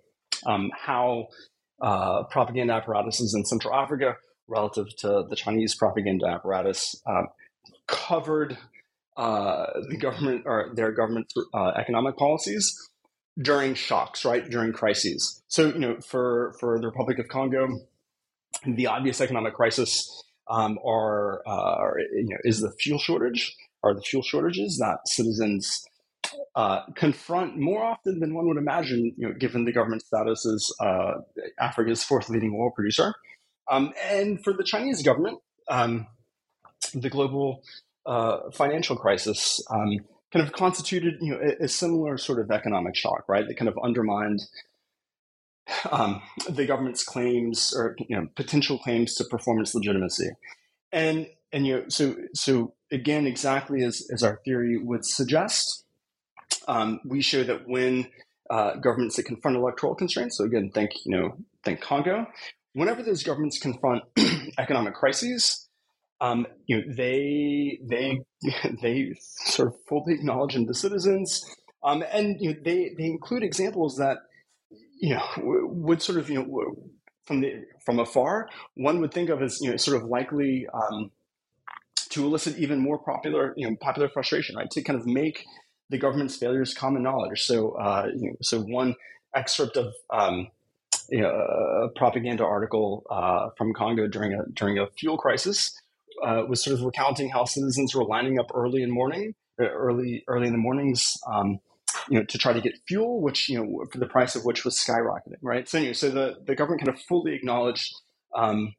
[0.47, 1.29] um, how
[1.81, 4.17] uh, propaganda apparatuses in Central Africa
[4.49, 7.29] relative to the Chinese propaganda apparatus um,
[7.87, 8.59] covered
[9.17, 12.75] uh, the government or their government uh, economic policies
[13.41, 14.49] during shocks, right?
[14.49, 15.43] During crises.
[15.49, 17.69] So, you know, for, for the Republic of Congo,
[18.67, 24.03] the obvious economic crisis um, are, uh, you know, is the fuel shortage, are the
[24.03, 25.85] fuel shortages that citizens
[26.57, 30.71] uh, confront more often than one would imagine, you know, given the government status as
[30.81, 31.13] uh,
[31.59, 33.15] Africa's fourth leading oil producer.
[33.71, 36.09] Um, and for the Chinese government, um,
[36.93, 37.63] the global
[38.05, 40.01] uh, financial crisis um,
[40.33, 43.47] kind of constituted you know, a, a, similar sort of economic shock, right?
[43.47, 44.41] That kind of undermined
[45.91, 50.31] um, the government's claims or you know, potential claims to performance legitimacy.
[50.93, 55.85] And and you know, so so again, exactly as, as our theory would suggest,
[56.71, 58.07] um, we show that when
[58.49, 62.27] uh, governments that confront electoral constraints, so again, think you know, think Congo,
[62.75, 64.05] whenever those governments confront
[64.59, 65.69] economic crises,
[66.21, 68.21] um, you know, they they
[68.83, 71.45] they sort of fully acknowledge them to citizens,
[71.83, 74.19] um, and you know, they they include examples that
[75.01, 75.23] you know
[75.65, 76.75] would sort of you know
[77.25, 81.11] from the from afar one would think of as you know sort of likely um,
[82.11, 84.71] to elicit even more popular you know popular frustration, right?
[84.71, 85.45] To kind of make
[85.91, 87.43] the government's failure is common knowledge.
[87.43, 88.95] So uh, you know, so one
[89.35, 90.49] excerpt of um,
[91.11, 95.79] you know, a propaganda article uh, from Congo during a during a fuel crisis
[96.25, 100.25] uh, was sort of recounting how citizens were lining up early in morning, uh, early
[100.29, 101.59] early in the mornings, um,
[102.09, 104.65] you know, to try to get fuel, which you know, for the price of which
[104.65, 105.69] was skyrocketing, right?
[105.69, 107.93] So anyway, so the the government kind of fully acknowledged
[108.35, 108.75] um,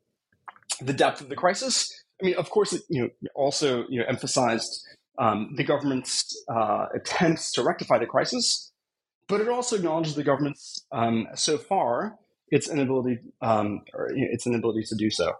[0.79, 1.91] the depth of the crisis.
[2.21, 6.87] I mean, of course, it you know also you know emphasized um, the government's uh,
[6.95, 8.71] attempts to rectify the crisis,
[9.27, 12.17] but it also acknowledges the government's um, so far
[12.49, 15.33] its inability um, or you know, its inability to do so.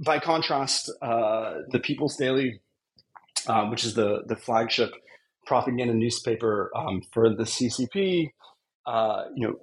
[0.00, 2.60] By contrast, uh, the People's Daily,
[3.46, 4.92] uh, which is the the flagship
[5.46, 8.30] propaganda newspaper um, for the CCP,
[8.86, 9.54] uh, you know,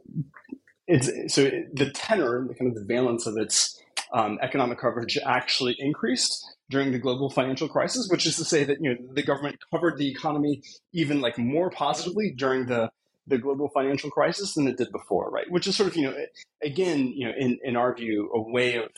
[0.87, 3.81] it's so the tenor, the kind of the valence of its
[4.13, 8.77] um, economic coverage actually increased during the global financial crisis, which is to say that
[8.81, 10.61] you know the government covered the economy
[10.93, 12.89] even like more positively during the
[13.27, 15.49] the global financial crisis than it did before, right?
[15.49, 16.15] Which is sort of you know
[16.63, 18.89] again you know in in our view a way of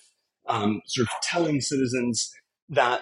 [0.48, 2.34] um, sort of telling citizens
[2.70, 3.02] that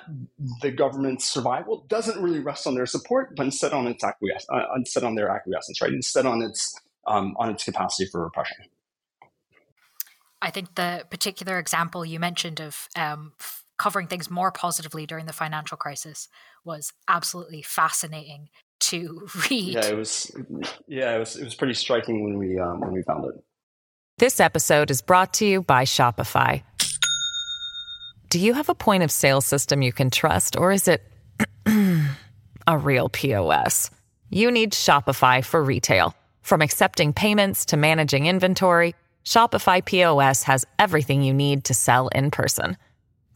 [0.61, 4.65] the government's survival doesn't really rest on their support, but instead on its acquiescence, uh,
[4.75, 5.91] instead on their acquiescence, right?
[5.91, 8.57] Instead on its um, on its capacity for repression.
[10.41, 13.33] I think the particular example you mentioned of um,
[13.77, 16.27] covering things more positively during the financial crisis
[16.63, 19.73] was absolutely fascinating to read.
[19.73, 20.31] Yeah, it was.
[20.87, 21.35] Yeah, it was.
[21.35, 23.43] It was pretty striking when we um, when we found it.
[24.17, 26.63] This episode is brought to you by Shopify.
[28.29, 31.03] Do you have a point of sale system you can trust, or is it
[32.67, 33.91] a real POS?
[34.29, 36.15] You need Shopify for retail.
[36.41, 42.31] From accepting payments to managing inventory, Shopify POS has everything you need to sell in
[42.31, 42.77] person.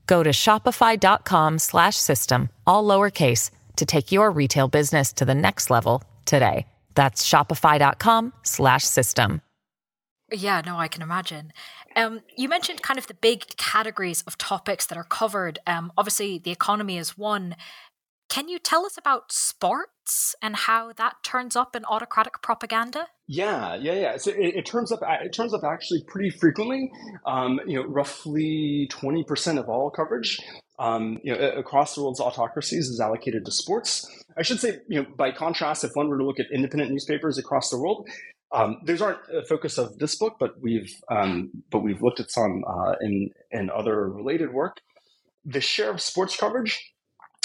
[0.10, 5.70] Go to shopify.com slash system, all lowercase to take your retail business to the next
[5.70, 6.66] level today.
[6.96, 9.44] That's shopify.com slash system.
[10.32, 11.54] Yeah, no, I can imagine.
[11.96, 15.60] Um, you mentioned kind of the big categories of topics that are covered.
[15.68, 17.56] Um, obviously, the economy is one.
[18.30, 23.10] Can you tell us about sports and how that turns up in autocratic propaganda?
[23.32, 24.18] Yeah, yeah, yeah.
[24.18, 25.02] So it, it turns up.
[25.04, 26.92] It turns up actually pretty frequently.
[27.28, 30.40] Um, you know, roughly twenty percent of all coverage,
[30.80, 34.10] um, you know, across the world's autocracies is allocated to sports.
[34.36, 37.38] I should say, you know, by contrast, if one were to look at independent newspapers
[37.38, 38.10] across the world,
[38.52, 42.64] um, aren't a focus of this book, but we've um, but we've looked at some
[42.68, 44.78] uh, in in other related work.
[45.46, 46.82] The share of sports coverage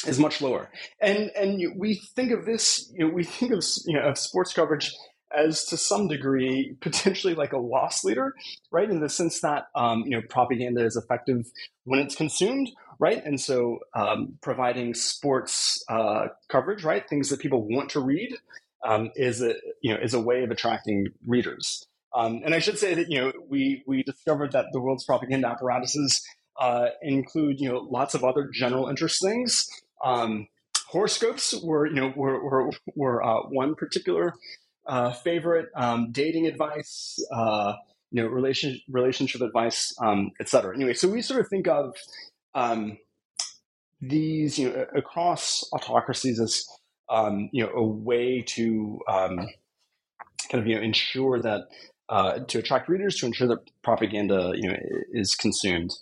[0.07, 0.71] is much lower,
[1.03, 2.91] and and we think of this.
[2.95, 4.91] You know, we think of you know of sports coverage
[5.37, 8.35] as to some degree potentially like a loss leader,
[8.71, 8.91] right?
[8.91, 11.47] In the sense that um, you know propaganda is effective
[11.85, 13.25] when it's consumed, right?
[13.25, 18.37] And so um, providing sports uh, coverage, right, things that people want to read,
[18.85, 21.87] um, is a you know is a way of attracting readers.
[22.15, 25.49] Um, and I should say that you know we we discovered that the world's propaganda
[25.49, 26.23] apparatuses
[26.61, 29.69] uh, include you know lots of other general interest things.
[30.05, 30.49] Um,
[30.89, 34.35] horoscopes were you know were were, were uh, one particular
[34.87, 35.69] uh, favorite.
[35.75, 37.75] Um, dating advice, uh,
[38.11, 40.75] you know, relation relationship advice, um, etc.
[40.75, 41.97] Anyway, so we sort of think of
[42.55, 42.99] um,
[44.01, 46.67] these you know across autocracies as
[47.09, 49.49] um, you know a way to um,
[50.51, 51.63] kind of you know ensure that
[52.09, 54.77] uh, to attract readers to ensure that propaganda you know
[55.13, 55.93] is consumed.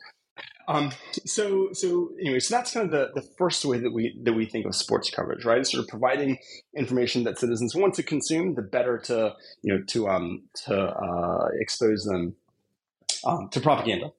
[0.72, 0.90] Um,
[1.26, 4.46] so so anyway, so that's kind of the, the first way that we that we
[4.46, 5.66] think of sports coverage, right?
[5.66, 6.38] Sort of providing
[6.74, 11.48] information that citizens want to consume, the better to you know to um to uh,
[11.60, 12.36] expose them
[13.24, 14.12] um, to propaganda.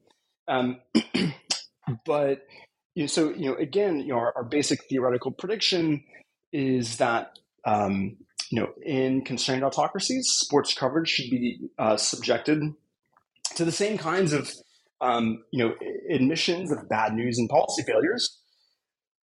[0.47, 0.79] Um,
[2.05, 2.45] but
[2.93, 6.03] you know, so you know again, you know our, our basic theoretical prediction
[6.51, 8.17] is that um,
[8.51, 12.61] you know in constrained autocracies, sports coverage should be uh, subjected
[13.55, 14.53] to the same kinds of
[15.03, 15.75] um, you know,
[16.09, 18.39] admissions of bad news and policy failures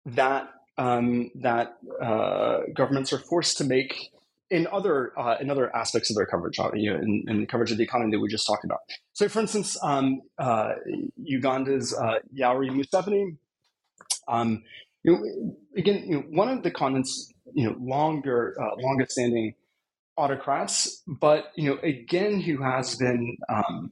[0.05, 0.49] that
[0.79, 4.11] um, that uh, governments are forced to make
[4.51, 7.73] in other uh, in other aspects of their coverage, uh, you know, in, in, coverage
[7.73, 8.81] of the economy that we just talked about.
[9.15, 10.73] So, for instance, um, uh,
[11.25, 13.39] Uganda's uh, Yoweri Museveni,
[14.29, 14.63] um,
[15.05, 19.55] you know, again, you know, one of the continent's you know longer uh, longest standing
[20.19, 23.91] autocrats, but you know, again, who has been um,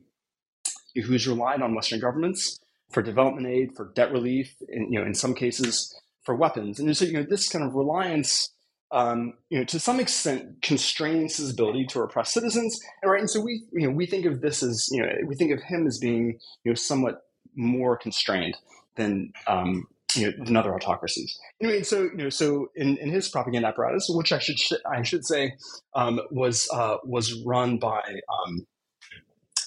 [0.94, 2.58] who's relied on Western governments
[2.90, 6.78] for development aid, for debt relief, and you know, in some cases for weapons.
[6.78, 8.52] And so, you know, this kind of reliance,
[8.92, 12.78] um, you know, to some extent constrains his ability to repress citizens.
[13.02, 15.34] And right, and so we, you know, we think of this as, you know, we
[15.34, 17.22] think of him as being, you know, somewhat
[17.56, 18.56] more constrained
[18.96, 21.38] than, um, you know, than other autocracies.
[21.62, 25.24] Anyway, so you know, so in, in his propaganda apparatus, which I should I should
[25.24, 25.54] say
[25.94, 28.66] um, was uh, was run by um,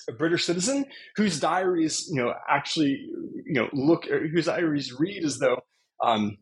[0.10, 0.86] a British citizen
[1.16, 3.08] whose diaries, you know, actually,
[3.46, 5.62] you know, look, whose diaries read as though
[6.02, 6.38] um,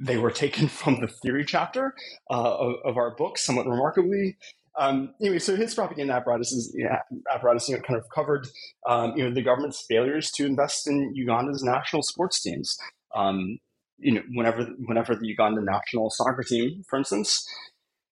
[0.00, 1.94] they were taken from the theory chapter
[2.30, 4.36] uh, of, of, our book, somewhat remarkably.
[4.78, 6.96] Um, anyway, so his propaganda apparatus is you know,
[7.34, 8.46] apparatus, you know, kind of covered,
[8.88, 12.78] um, you know, the government's failures to invest in Uganda's national sports teams.
[13.14, 13.58] Um,
[13.98, 17.46] you know, whenever whenever the Uganda national soccer team, for instance,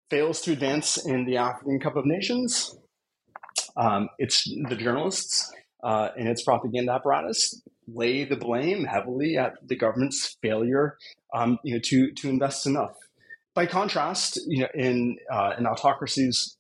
[0.10, 2.76] fails to advance in the African Cup of Nations,
[3.76, 5.52] um, it's the journalists
[5.84, 10.98] uh, and its propaganda apparatus lay the blame heavily at the government's failure,
[11.34, 12.96] um, you know, to to invest enough.
[13.54, 16.58] By contrast, you know, in uh, in autocracies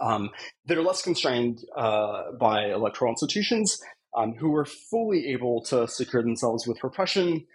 [0.00, 0.30] um,
[0.66, 3.80] that are less constrained uh, by electoral institutions,
[4.16, 7.46] um, who are fully able to secure themselves with repression.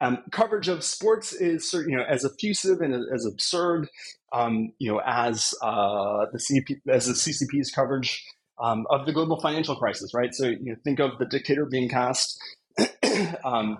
[0.00, 3.88] Um, coverage of sports is, you know, as effusive and as absurd
[4.34, 8.24] um, you know, as uh, the CP, as the CCP's coverage
[8.60, 10.34] um, of the global financial crisis, right?
[10.34, 12.38] So you know, think of the dictator being cast,
[13.44, 13.78] um,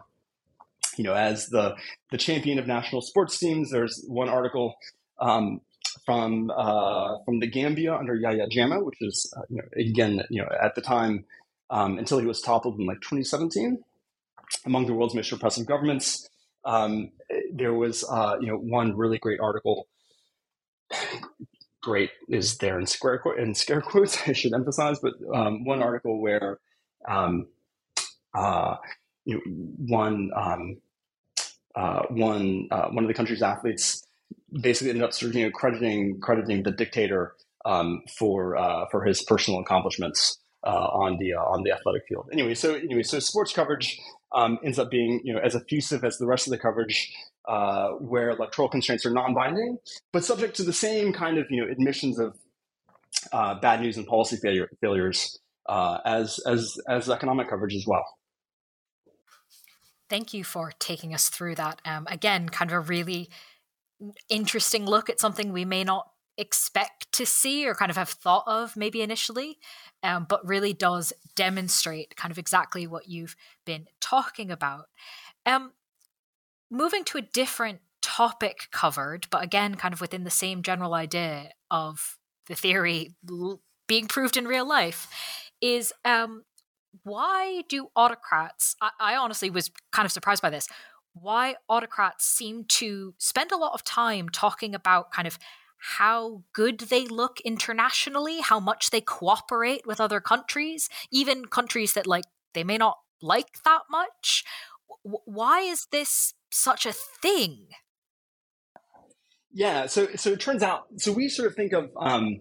[0.97, 1.75] you know, as the
[2.13, 3.71] the champion of national sports teams.
[3.71, 4.77] There's one article
[5.21, 5.61] um,
[6.07, 10.41] from uh, from the Gambia under Yahya Jammeh, which is uh, you know, again, you
[10.41, 11.25] know, at the time
[11.71, 13.83] um, until he was toppled in like 2017,
[14.65, 16.29] among the world's most repressive governments.
[16.65, 17.11] Um,
[17.53, 19.87] there was, uh, you know, one really great article
[21.85, 24.19] great is there in square in scare quotes.
[24.27, 26.59] I should emphasize, but um, one article where
[27.07, 27.47] um,
[28.35, 28.77] uh,
[29.25, 29.41] you know,
[29.87, 30.79] one um,
[31.77, 34.05] uh, one uh, one of the country's athletes
[34.63, 37.35] basically ended up sort of you know crediting crediting the dictator
[37.65, 42.29] um, for uh, for his personal accomplishments uh, on the uh, on the athletic field.
[42.33, 43.99] Anyway, so anyway, so sports coverage
[44.35, 47.13] um, ends up being you know as effusive as the rest of the coverage
[47.47, 49.79] uh, where electoral constraints are non-binding,
[50.13, 52.37] but subject to the same kind of you know admissions of
[53.33, 58.05] uh, bad news and policy failure, failures uh, as as as economic coverage as well.
[60.11, 61.81] Thank you for taking us through that.
[61.85, 63.31] Um, again, kind of a really
[64.29, 68.45] interesting look at something we may not expect to see or kind of have thought
[68.47, 69.59] of maybe initially,
[70.03, 74.87] um, but really does demonstrate kind of exactly what you've been talking about.
[75.47, 75.73] Um,
[76.71, 81.51] moving to a different topic covered, but again, kind of within the same general idea
[81.71, 82.19] of
[82.49, 83.15] the theory
[83.87, 86.45] being proved in real life, is um,
[87.03, 88.77] why do autocrats?
[88.81, 90.69] I, I honestly was kind of surprised by this.
[91.15, 95.39] Why autocrats seem to spend a lot of time talking about kind of
[95.99, 102.07] how good they look internationally, how much they cooperate with other countries, even countries that
[102.07, 102.25] like
[102.55, 104.45] they may not like that much.
[105.05, 107.69] W- why is this such a thing?
[109.53, 112.41] Yeah, so so it turns out, so we sort of think of um,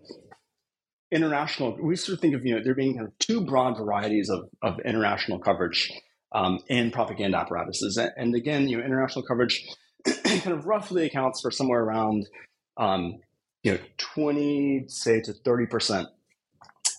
[1.11, 1.77] international.
[1.81, 4.45] We sort of think of you know there being kind of two broad varieties of
[4.61, 5.91] of international coverage
[6.31, 9.67] um, in propaganda apparatuses, and, and again, you know, international coverage
[10.23, 12.25] kind of roughly accounts for somewhere around
[12.77, 13.19] um,
[13.63, 16.07] you know 20 say to 30 percent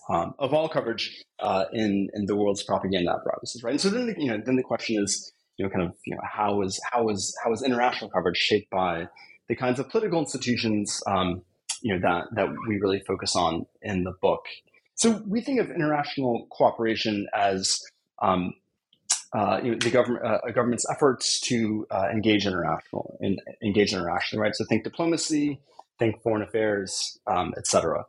[0.09, 3.71] um, of all coverage uh, in in the world's propaganda apparatuses, right?
[3.71, 6.15] And so then the, you know then the question is you know kind of you
[6.15, 9.07] know how is how is how is international coverage shaped by
[9.47, 11.41] the kinds of political institutions um,
[11.81, 14.45] you know that that we really focus on in the book.
[14.95, 17.81] So we think of international cooperation as
[18.21, 18.53] um,
[19.33, 23.19] uh, you know, the government, uh, a government's efforts to uh, engage international
[23.61, 24.55] engage internationally, right?
[24.55, 25.59] So think diplomacy,
[25.99, 28.05] think foreign affairs, um, etc.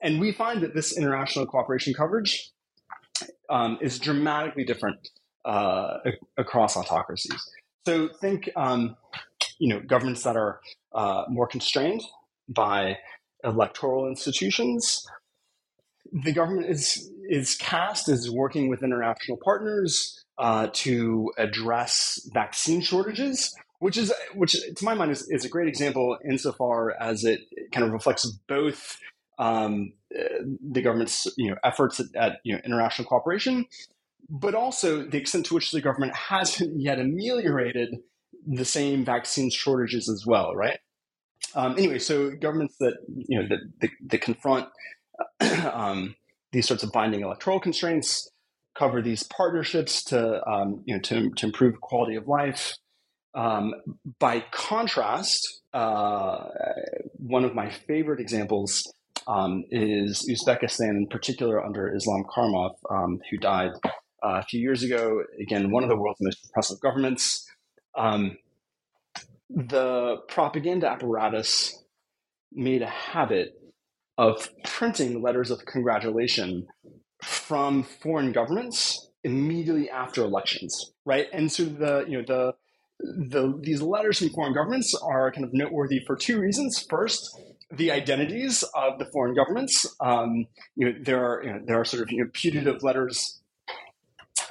[0.00, 2.50] And we find that this international cooperation coverage
[3.48, 5.08] um, is dramatically different
[5.44, 5.98] uh,
[6.36, 7.40] across autocracies.
[7.86, 8.96] So think, um,
[9.58, 10.60] you know, governments that are
[10.94, 12.02] uh, more constrained
[12.48, 12.98] by
[13.44, 15.04] electoral institutions.
[16.12, 23.54] The government is is cast as working with international partners uh, to address vaccine shortages,
[23.82, 27.40] which is which to my mind is, is a great example insofar as it
[27.72, 28.96] kind of reflects both
[29.38, 33.66] um, the government's you know efforts at, at, you know international cooperation,
[34.30, 37.96] but also the extent to which the government hasn't yet ameliorated
[38.46, 40.78] the same vaccine shortages as well, right?
[41.56, 44.68] Um, anyway, so governments that you know that, that, that confront
[45.72, 46.14] um,
[46.52, 48.30] these sorts of binding electoral constraints
[48.76, 52.76] cover these partnerships to um, you know to, to improve quality of life.
[53.34, 53.74] Um,
[54.18, 56.44] by contrast, uh,
[57.16, 58.92] one of my favorite examples
[59.26, 63.70] um, is Uzbekistan, in particular under Islam Karimov, um, who died
[64.22, 65.22] uh, a few years ago.
[65.40, 67.48] Again, one of the world's most repressive governments.
[67.96, 68.36] Um,
[69.48, 71.84] the propaganda apparatus
[72.52, 73.54] made a habit
[74.18, 76.66] of printing letters of congratulation
[77.22, 81.28] from foreign governments immediately after elections, right?
[81.32, 82.54] And so the you know the
[83.02, 86.84] the these letters from foreign governments are kind of noteworthy for two reasons.
[86.88, 87.38] First,
[87.70, 89.86] the identities of the foreign governments.
[90.00, 90.46] Um,
[90.76, 93.40] you know, there are you know, there are sort of you know, putative letters,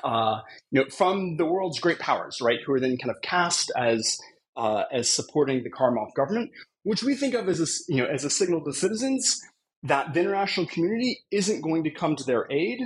[0.04, 0.40] uh,
[0.72, 4.20] you know, from the world's great powers, right, who are then kind of cast as
[4.58, 6.52] uh, as supporting the Karimov government,
[6.84, 9.42] which we think of as a, you know as a signal to citizens
[9.84, 12.80] that the international community isn't going to come to their aid,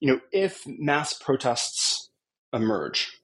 [0.00, 2.10] you know, if mass protests
[2.52, 3.18] emerge,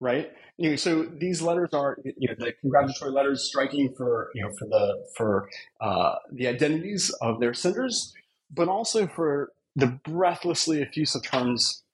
[0.00, 0.30] right?
[0.58, 4.66] Anyway, so these letters are you know the congratulatory letters striking for you know for
[4.66, 5.48] the for
[5.80, 8.12] uh, the identities of their senders,
[8.50, 11.84] but also for the breathlessly effusive terms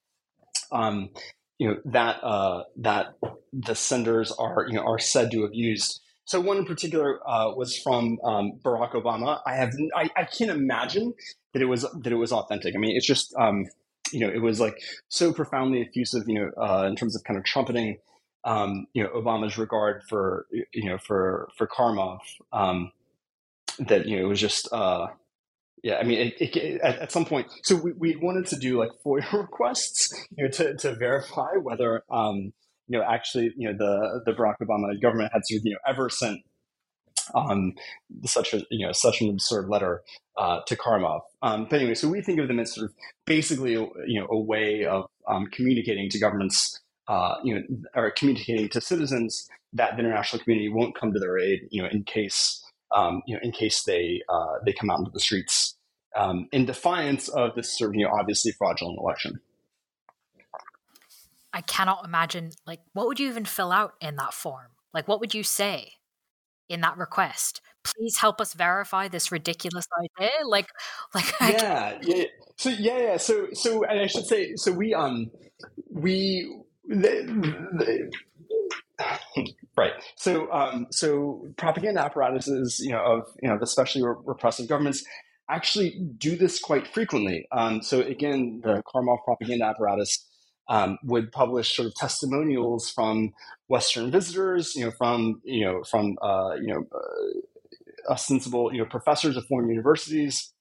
[0.72, 1.10] um,
[1.58, 3.14] you know that uh, that
[3.52, 6.00] the senders are you know are said to have used.
[6.26, 9.40] So one in particular uh, was from um, Barack Obama.
[9.46, 11.12] I have I, I, can't imagine
[11.52, 12.74] that it was that it was authentic.
[12.74, 13.66] I mean, it's just um,
[14.10, 16.22] you know it was like so profoundly effusive.
[16.26, 17.98] You know, uh, in terms of kind of trumpeting
[18.44, 22.20] um, you know Obama's regard for you know for for Karimov
[22.52, 22.92] um,
[23.78, 25.08] that you know it was just uh,
[25.84, 28.78] yeah, I mean, it, it, at, at, some point, so we, we wanted to do
[28.78, 32.54] like FOIA requests, you know, to, to verify whether, um,
[32.88, 35.78] you know, actually, you know, the the Barack Obama government had sort of, you know,
[35.86, 36.40] ever sent
[37.34, 37.74] um,
[38.24, 40.02] such a, you know, such an absurd letter
[40.38, 41.20] uh, to Karimov.
[41.42, 44.40] Um, but anyway, so we think of them as sort of basically, you know, a
[44.40, 47.62] way of um, communicating to governments, uh, you know,
[47.94, 51.88] or communicating to citizens that the international community won't come to their aid, you know,
[51.88, 55.76] in case um, you know, in case they uh, they come out into the streets
[56.16, 59.40] um, in defiance of this sort of you know obviously fraudulent election.
[61.52, 64.68] I cannot imagine like what would you even fill out in that form?
[64.92, 65.92] Like what would you say
[66.68, 67.60] in that request?
[67.82, 70.30] Please help us verify this ridiculous idea.
[70.46, 70.68] Like,
[71.14, 72.24] like yeah, yeah.
[72.56, 73.16] So yeah, yeah.
[73.18, 75.30] So so and I should say so we um
[75.90, 78.10] we the,
[78.98, 79.92] the, right.
[80.16, 85.04] So, um, so propaganda apparatuses, you know, of you know, especially repressive governments,
[85.48, 87.46] actually do this quite frequently.
[87.52, 90.26] Um, so, again, the Karimov propaganda apparatus
[90.68, 93.32] um, would publish sort of testimonials from
[93.68, 98.86] Western visitors, you know, from you know, from uh, you know, uh, ostensible you know
[98.86, 100.53] professors of foreign universities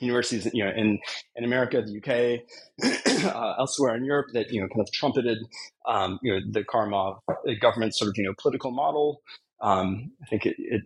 [0.00, 0.98] universities, you know, in
[1.36, 5.38] in America, the UK, uh, elsewhere in Europe, that you know, kind of trumpeted,
[5.86, 7.20] um, you know, the Karimov
[7.60, 9.22] government sort of you know political model.
[9.60, 10.82] Um, I think it, it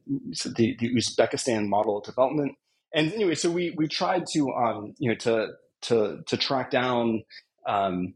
[0.57, 2.57] the, the Uzbekistan model of development.
[2.95, 5.49] And anyway, so we we tried to um, you know to
[5.83, 7.23] to to track down
[7.67, 8.15] um,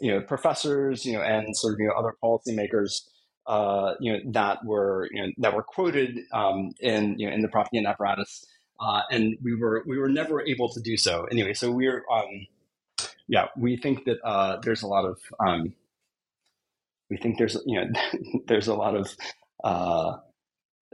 [0.00, 3.02] you know professors you know and sort of you know other policymakers
[3.46, 7.40] uh, you know that were you know that were quoted um, in you know in
[7.40, 8.44] the propaganda apparatus
[8.80, 11.24] uh, and we were we were never able to do so.
[11.24, 12.46] Anyway, so we're um,
[13.26, 15.74] yeah, we think that uh, there's a lot of um,
[17.10, 17.86] we think there's you know
[18.46, 19.14] there's a lot of
[19.64, 20.16] uh,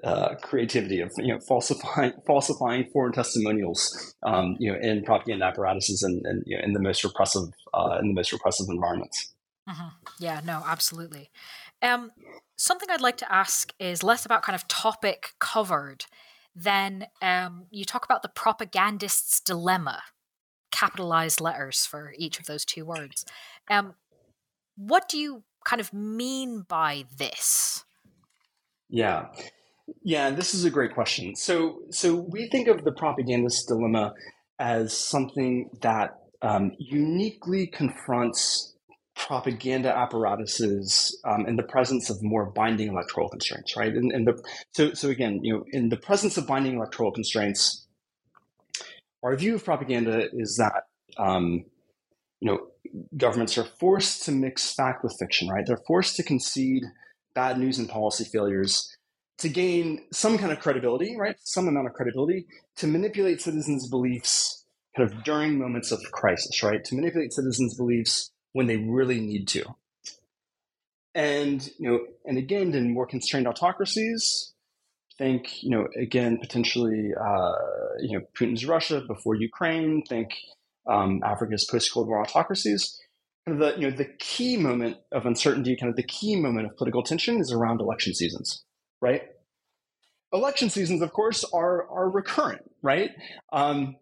[0.02, 6.02] uh, creativity of you know falsifying falsifying foreign testimonials um, you know in propaganda apparatuses
[6.02, 9.32] and, and you know, in the most repressive uh, in the most repressive environments.
[9.68, 9.88] Mm-hmm.
[10.18, 11.30] Yeah, no, absolutely.
[11.80, 12.12] Um,
[12.56, 16.04] something I'd like to ask is less about kind of topic covered.
[16.54, 20.02] Then um, you talk about the propagandist's dilemma,
[20.70, 23.24] capitalized letters for each of those two words.
[23.68, 23.94] Um,
[24.76, 27.84] what do you kind of mean by this?
[28.88, 29.26] Yeah.
[30.02, 31.34] Yeah, this is a great question.
[31.34, 34.14] So, so we think of the propagandist dilemma
[34.58, 36.10] as something that
[36.42, 38.73] um, uniquely confronts
[39.16, 43.92] propaganda apparatuses um, in the presence of more binding electoral constraints, right?
[43.92, 44.42] And, and the,
[44.72, 47.86] so, so again, you know, in the presence of binding electoral constraints,
[49.22, 50.84] our view of propaganda is that
[51.16, 51.64] um,
[52.40, 52.66] you know
[53.16, 55.64] governments are forced to mix fact with fiction, right?
[55.66, 56.84] They're forced to concede
[57.34, 58.94] bad news and policy failures
[59.38, 61.36] to gain some kind of credibility, right?
[61.40, 62.46] Some amount of credibility
[62.76, 64.64] to manipulate citizens' beliefs
[64.96, 66.84] kind of during moments of crisis, right?
[66.84, 69.64] To manipulate citizens' beliefs when they really need to.
[71.14, 74.54] And you know, and again, in more constrained autocracies,
[75.18, 77.52] think you know again potentially uh,
[78.00, 80.02] you know Putin's Russia before Ukraine.
[80.08, 80.30] Think
[80.88, 82.98] um, Africa's post Cold War autocracies.
[83.46, 86.66] Kind of the you know the key moment of uncertainty, kind of the key moment
[86.66, 88.64] of political tension, is around election seasons,
[89.00, 89.22] right?
[90.32, 93.10] Election seasons, of course, are are recurrent, right?
[93.52, 93.96] Um,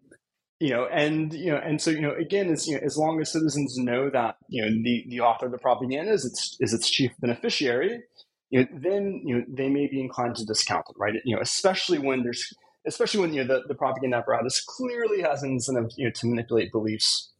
[0.63, 3.19] you know, and you know, and so you know, again, as you know, as long
[3.19, 6.73] as citizens know that you know the, the author of the propaganda is its is
[6.73, 8.01] its chief beneficiary,
[8.49, 11.15] you know, then you know they may be inclined to discount it, right?
[11.25, 12.53] You know, especially when there's
[12.87, 16.27] especially when you know the, the propaganda apparatus clearly has an incentive you know to
[16.27, 17.33] manipulate beliefs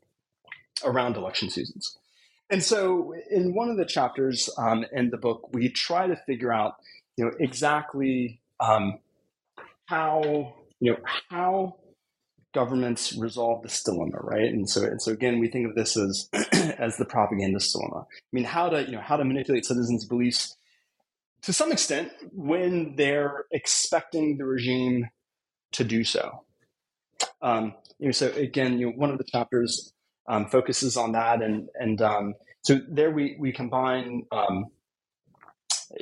[0.84, 1.98] around election seasons.
[2.50, 6.52] And so, in one of the chapters um, in the book, we try to figure
[6.52, 6.76] out,
[7.16, 9.00] you know, exactly um,
[9.86, 10.98] how you know
[11.30, 11.78] how
[12.54, 14.46] governments resolve this dilemma, right?
[14.46, 16.30] And so, and so again, we think of this as
[16.78, 18.06] as the propagandist dilemma.
[18.08, 20.56] I mean, how to you know how to manipulate citizens' beliefs
[21.44, 25.10] to some extent when they're expecting the regime
[25.74, 26.46] to do so.
[27.42, 29.94] Um, you know, so again, you know, one of the chapters
[30.28, 34.66] um, focuses on that, and and um, so there we we combine, um,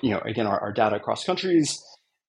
[0.03, 1.83] you know, again our, our data across countries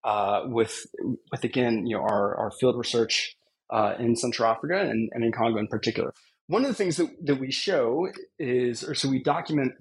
[0.04, 0.86] uh, with
[1.30, 3.36] with again, you know, our our field research
[3.72, 6.12] uh, in Central Africa and, and in Congo in particular.
[6.46, 8.08] One of the things that, that we show
[8.38, 9.72] is, or so we document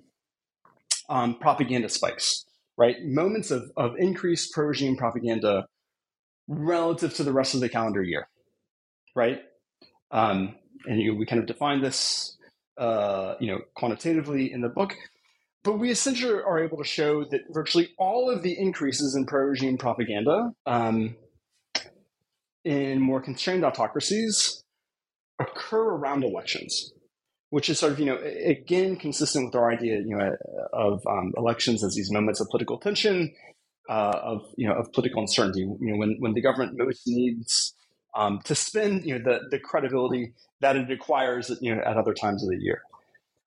[1.10, 2.46] um, propaganda spikes,
[2.78, 3.04] right?
[3.04, 5.68] Moments of, of increased pro regime propaganda
[6.48, 8.28] relative to the rest of the calendar year,
[9.16, 9.42] right?
[10.12, 12.38] Um, and you, we kind of define this,
[12.78, 14.96] uh, you know, quantitatively in the book.
[15.64, 19.44] But we essentially are able to show that virtually all of the increases in pro
[19.44, 21.16] regime propaganda um,
[22.64, 24.64] in more constrained autocracies
[25.39, 26.93] occur around elections,
[27.49, 30.36] which is sort of, you know, again, consistent with our idea, you know,
[30.74, 33.34] of um, elections as these moments of political tension,
[33.89, 37.74] uh, of, you know, of political uncertainty, you know, when, when the government most needs
[38.16, 42.14] um, to spend, you know, the, the credibility that it acquires, you know, at other
[42.14, 42.82] times of the year.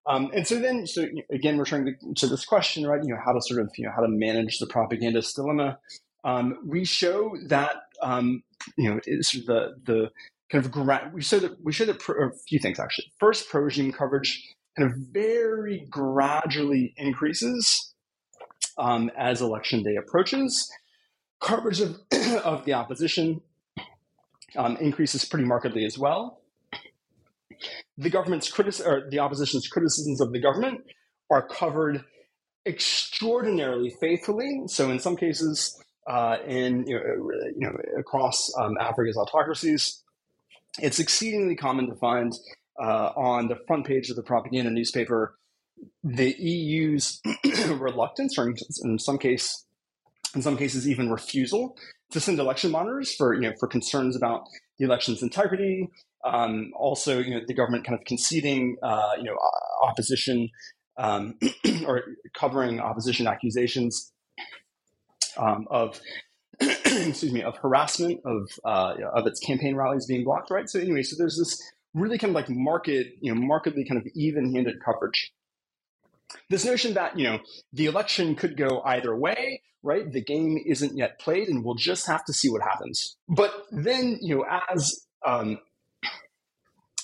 [0.07, 3.03] Um, and so then, so again, returning to, to this question, right?
[3.03, 5.79] You know, how to sort of, you know, how to manage the propagandist dilemma.
[6.25, 8.43] Um, we show that um,
[8.77, 10.11] you know it's the the
[10.51, 13.13] kind of gra- we show that we show that a few things actually.
[13.19, 17.95] First, pro coverage kind of very gradually increases
[18.79, 20.71] um, as election day approaches.
[21.41, 21.97] Coverage of
[22.45, 23.41] of the opposition
[24.57, 26.41] um, increases pretty markedly as well.
[27.99, 30.83] The government's criticism or the opposition's criticisms of the government
[31.31, 32.05] are covered
[32.67, 34.63] extraordinarily faithfully.
[34.67, 40.03] So in some cases, uh, in you know, you know across um, Africa's autocracies.
[40.81, 42.33] It's exceedingly common to find
[42.83, 45.37] uh, on the front page of the propaganda newspaper
[46.03, 47.21] the EU's
[47.69, 49.65] reluctance, or in some case,
[50.35, 51.77] in some cases, even refusal
[52.11, 54.45] to send election monitors for you know for concerns about
[54.79, 55.89] the election's integrity.
[56.25, 59.37] Um, also, you know, the government kind of conceding, uh, you know,
[59.83, 60.49] opposition
[60.97, 61.39] um,
[61.87, 62.03] or
[62.35, 64.11] covering opposition accusations
[65.37, 66.01] um, of
[66.61, 70.69] excuse me of harassment of uh, of its campaign rallies being blocked, right?
[70.69, 71.61] So anyway, so there's this
[71.95, 75.33] really kind of like market, you know, markedly kind of even-handed coverage.
[76.51, 77.41] This notion that you know
[77.73, 80.11] the election could go either way right?
[80.11, 83.17] The game isn't yet played and we'll just have to see what happens.
[83.29, 85.59] But then you know as um,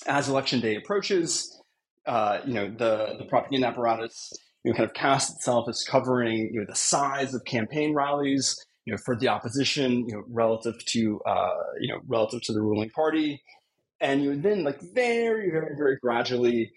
[0.07, 1.61] as election day approaches
[2.05, 4.33] uh, you know the the propaganda apparatus
[4.63, 8.55] you know kind of casts itself as covering you know the size of campaign rallies
[8.85, 12.61] you know for the opposition you know relative to uh, you know relative to the
[12.61, 13.41] ruling party
[13.99, 16.71] and you then like very very very gradually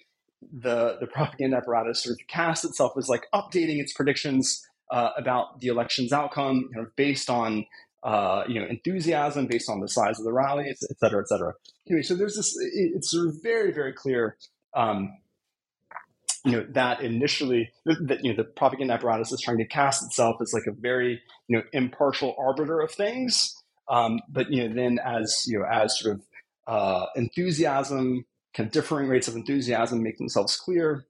[0.52, 5.60] the the propaganda apparatus sort of casts itself as like updating its predictions uh, about
[5.60, 7.66] the election's outcome, kind of based on
[8.02, 11.54] uh, you know enthusiasm, based on the size of the rallies, et cetera, et cetera.
[11.88, 12.56] Anyway, so there's this.
[12.60, 14.36] It's sort of very very clear.
[14.74, 15.16] Um,
[16.44, 20.36] you know that initially that you know the propaganda apparatus is trying to cast itself
[20.42, 23.54] as like a very you know impartial arbiter of things,
[23.88, 26.22] um, but you know then as you know as sort of
[26.66, 28.24] uh, enthusiasm
[28.54, 31.06] kind of differing rates of enthusiasm make themselves clear.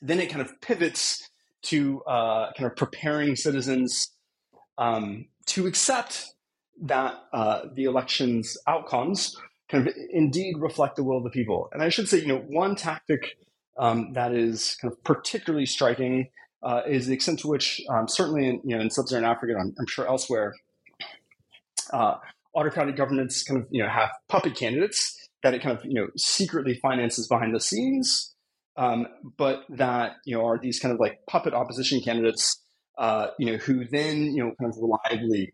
[0.00, 1.28] Then it kind of pivots
[1.64, 4.10] to uh, kind of preparing citizens
[4.78, 6.34] um, to accept
[6.82, 9.36] that uh, the election's outcomes
[9.70, 11.68] kind of indeed reflect the will of the people.
[11.72, 13.36] And I should say, you know, one tactic
[13.78, 16.28] um, that is kind of particularly striking
[16.62, 19.74] uh, is the extent to which, um, certainly in, you know, in sub-Saharan Africa, I'm,
[19.78, 20.54] I'm sure elsewhere,
[21.92, 22.16] uh,
[22.54, 26.08] autocratic governments kind of you know have puppet candidates that it kind of you know
[26.16, 28.34] secretly finances behind the scenes,
[28.76, 29.06] um,
[29.36, 32.62] but that you know are these kind of like puppet opposition candidates,
[32.98, 35.52] uh, you know, who then you know kind of reliably,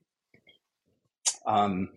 [1.47, 1.89] um,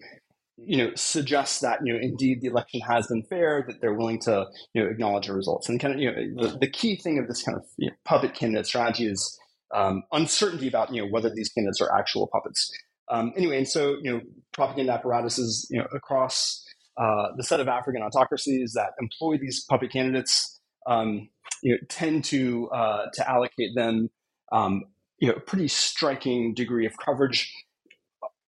[0.58, 4.20] you know, suggests that you know indeed the election has been fair, that they're willing
[4.22, 7.18] to you know acknowledge the results, and kind of you know the, the key thing
[7.20, 9.40] of this kind of you know, puppet candidate strategy is
[9.74, 12.72] um, uncertainty about you know whether these candidates are actual puppets.
[13.10, 16.64] Um, anyway, and so you know propaganda apparatuses you know across
[16.98, 21.30] uh, the set of African autocracies that employ these puppet candidates um,
[21.62, 24.10] you know, tend to uh, to allocate them
[24.52, 24.84] um,
[25.18, 27.52] you know a pretty striking degree of coverage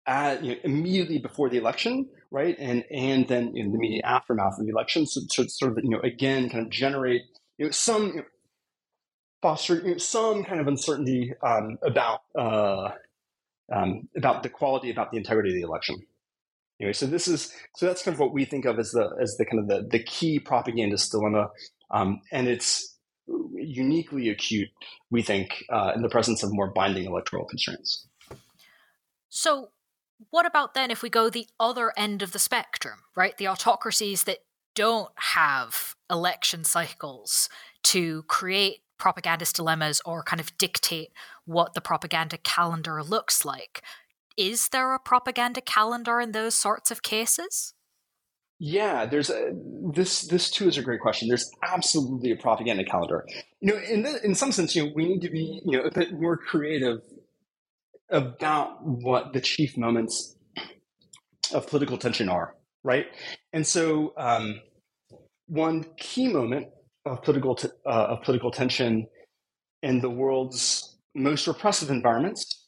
[0.07, 4.57] at, you know, immediately before the election, right, and and then in the immediate aftermath
[4.57, 7.21] of the election, so to sort of you know again kind of generate
[7.57, 8.23] you know some you know,
[9.41, 12.89] foster you know, some kind of uncertainty um, about uh,
[13.73, 15.95] um, about the quality, about the integrity of the election.
[16.79, 19.35] Anyway, so this is so that's kind of what we think of as the as
[19.37, 21.49] the kind of the, the key propagandist dilemma,
[21.91, 22.97] um, and it's
[23.27, 24.69] uniquely acute,
[25.11, 28.07] we think, uh, in the presence of more binding electoral constraints.
[29.29, 29.69] So,
[30.30, 33.38] what about then if we go the other end of the spectrum, right?
[33.38, 34.39] The autocracies that
[34.76, 37.49] don't have election cycles
[37.84, 41.09] to create propagandist dilemmas or kind of dictate
[41.45, 43.84] what the propaganda calendar looks like
[44.38, 47.74] is there a propaganda calendar in those sorts of cases?
[48.59, 49.51] Yeah, there's a,
[49.93, 50.22] this.
[50.22, 51.28] This too is a great question.
[51.28, 53.26] There's absolutely a propaganda calendar.
[53.59, 55.84] You know, in the, in some sense, you know, we need to be you know
[55.84, 57.01] a bit more creative
[58.09, 60.35] about what the chief moments
[61.53, 63.07] of political tension are, right?
[63.53, 64.61] And so, um,
[65.47, 66.67] one key moment
[67.05, 69.07] of political t- uh, of political tension
[69.81, 72.67] in the world's most repressive environments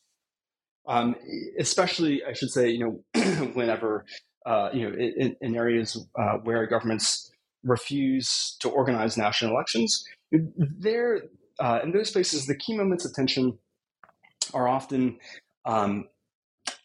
[0.89, 1.15] um,
[1.59, 2.79] especially I should say, you
[3.13, 3.21] know,
[3.53, 4.05] whenever
[4.45, 7.31] uh, you know in, in areas uh, where governments
[7.63, 11.21] refuse to organize national elections, there
[11.59, 13.57] uh, in those places, the key moments of tension
[14.54, 15.18] are often
[15.66, 16.06] um,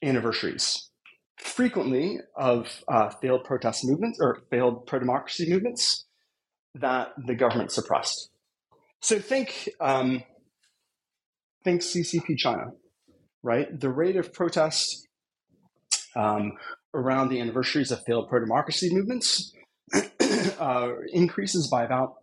[0.03, 0.91] anniversaries,
[1.39, 6.05] frequently of uh, failed protest movements or failed pro-democracy movements
[6.75, 8.31] that the government suppressed.
[9.01, 10.23] So think um,
[11.63, 12.73] think CCP China
[13.45, 13.79] right?
[13.79, 15.07] The rate of protest
[16.17, 16.55] um,
[16.95, 19.53] around the anniversaries of failed pro democracy movements
[20.59, 22.15] uh, increases by about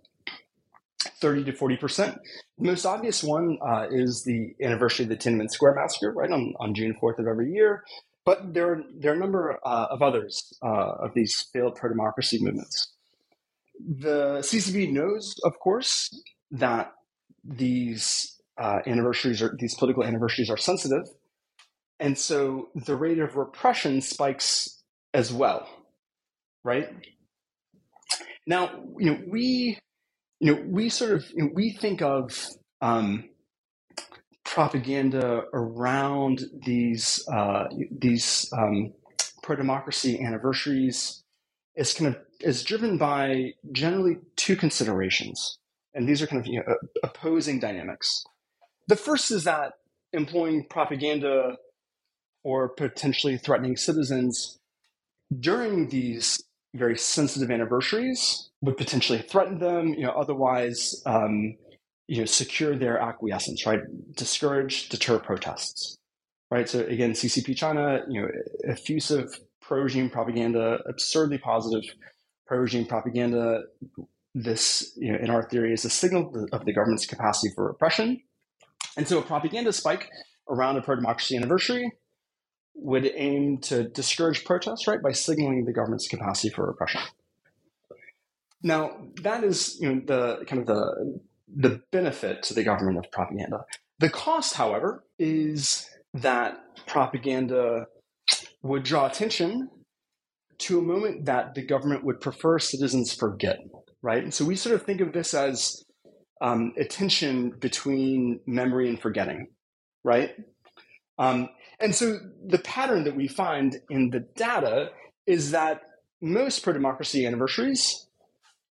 [1.22, 2.18] 30 to 40%.
[2.58, 6.54] The most obvious one uh, is the anniversary of the Tiananmen Square massacre, right, on,
[6.60, 7.84] on June 4th of every year.
[8.26, 11.90] But there are, there are a number uh, of others uh, of these failed pro
[11.90, 12.94] democracy movements.
[13.80, 16.10] The CCP knows, of course,
[16.52, 16.92] that
[17.44, 21.08] these uh, anniversaries or these political anniversaries are sensitive,
[22.00, 24.84] and so the rate of repression spikes
[25.16, 25.68] as well,
[26.64, 26.90] right?
[28.46, 29.80] Now, you know, we,
[30.42, 32.48] you know, we sort of you know, we think of
[32.82, 33.30] um,
[34.44, 38.92] propaganda around these uh, these um,
[39.44, 41.24] pro democracy anniversaries
[41.76, 45.60] is kind of is driven by generally two considerations,
[45.94, 48.24] and these are kind of you know, opposing dynamics.
[48.88, 49.74] The first is that
[50.12, 51.58] employing propaganda
[52.44, 54.60] or potentially threatening citizens
[55.40, 61.56] during these very sensitive anniversaries would potentially threaten them, you know, otherwise, um,
[62.08, 63.82] you know, secure their acquiescence, right?
[64.16, 65.98] Discourage, deter protests,
[66.50, 66.68] right?
[66.68, 68.28] So again, CCP China, you know,
[68.68, 71.84] effusive pro-regime propaganda, absurdly positive
[72.46, 73.64] pro-regime propaganda.
[74.34, 78.22] This, you know, in our theory, is a signal of the government's capacity for repression.
[78.96, 80.10] And so a propaganda spike
[80.50, 81.92] around a pro-democracy anniversary
[82.74, 87.02] would aim to discourage protests, right, by signaling the government's capacity for repression.
[88.64, 91.20] Now, that is you know, the kind of the
[91.54, 93.66] the benefit to the government of propaganda.
[94.00, 96.58] The cost, however, is that
[96.88, 97.88] propaganda
[98.64, 99.70] would draw attention
[100.60, 103.60] to a moment that the government would prefer citizens forget,
[104.02, 104.24] right?
[104.24, 105.84] And so we sort of think of this as
[106.42, 109.48] um, a tension between memory and forgetting,
[110.04, 110.32] right?
[111.18, 111.50] Um,
[111.82, 114.92] and so the pattern that we find in the data
[115.26, 115.82] is that
[116.22, 118.08] most pro democracy anniversaries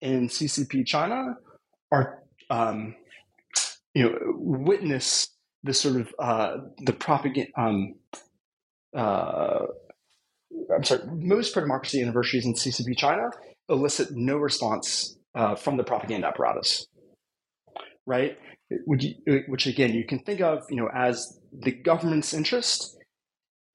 [0.00, 1.36] in CCP China
[1.90, 2.94] are, um,
[3.94, 5.28] you know, witness
[5.62, 7.50] the sort of uh, the propaganda.
[7.56, 7.94] Um,
[8.96, 9.66] uh,
[10.74, 13.30] I'm sorry, most pro democracy anniversaries in CCP China
[13.68, 16.86] elicit no response uh, from the propaganda apparatus,
[18.06, 18.38] right?
[18.84, 19.06] Which,
[19.46, 22.97] which again you can think of, you know, as the government's interest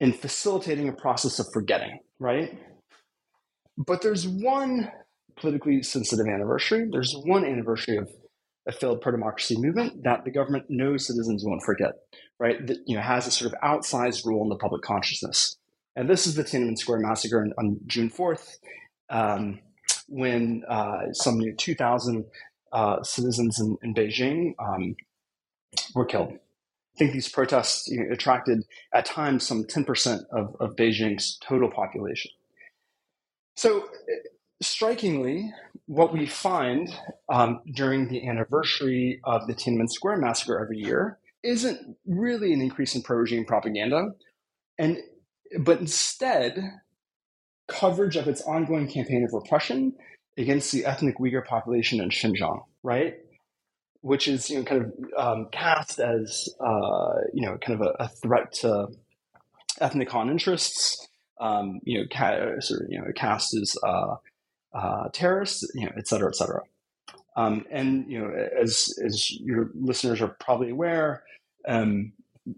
[0.04, 2.58] in facilitating a process of forgetting, right?
[3.78, 4.92] But there's one
[5.40, 6.86] politically sensitive anniversary.
[6.92, 8.10] There's one anniversary of
[8.68, 11.92] a failed pro-democracy movement that the government knows citizens won't forget,
[12.38, 12.66] right?
[12.66, 15.56] That you know has a sort of outsized role in the public consciousness.
[15.96, 18.56] And this is the Tiananmen Square massacre on, on June 4th,
[19.08, 19.60] um,
[20.08, 22.26] when uh, some 2,000
[22.72, 24.96] uh, citizens in, in Beijing um,
[25.94, 26.34] were killed.
[26.94, 31.70] I think these protests you know, attracted at times some 10% of, of Beijing's total
[31.70, 32.30] population.
[33.56, 33.88] So
[34.62, 35.52] strikingly,
[35.86, 36.88] what we find
[37.28, 42.94] um, during the anniversary of the Tiananmen Square massacre every year isn't really an increase
[42.94, 44.12] in pro-regime propaganda,
[44.78, 44.98] and
[45.60, 46.58] but instead
[47.68, 49.94] coverage of its ongoing campaign of repression
[50.36, 53.16] against the ethnic Uyghur population in Xinjiang, right?
[54.04, 58.04] Which is you know kind of um, cast as uh, you know kind of a,
[58.04, 58.88] a threat to
[59.80, 61.08] ethnic Han interests.
[61.40, 64.14] Um, you know, ca- sort of, you know, cast as uh,
[64.72, 66.62] uh, terrorists, you know, et cetera, et cetera.
[67.36, 71.24] Um, and you know, as as your listeners are probably aware,
[71.66, 72.12] um,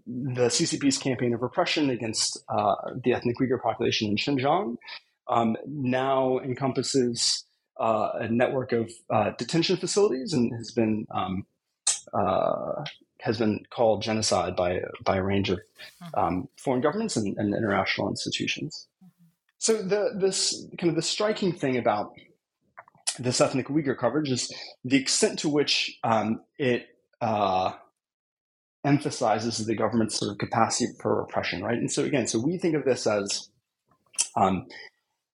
[0.05, 4.75] the CCP's campaign of repression against uh, the ethnic Uyghur population in Xinjiang
[5.29, 7.45] um, now encompasses
[7.79, 11.45] uh, a network of uh, detention facilities and has been um,
[12.13, 12.83] uh,
[13.21, 16.19] has been called genocide by by a range of mm-hmm.
[16.19, 18.87] um, foreign governments and, and international institutions.
[19.59, 22.13] So the this kind of the striking thing about
[23.19, 24.51] this ethnic Uyghur coverage is
[24.85, 26.87] the extent to which um, it
[27.21, 27.71] uh,
[28.85, 31.77] emphasizes the government's sort of capacity for repression, right?
[31.77, 33.49] And so again, so we think of this as,
[34.35, 34.67] um,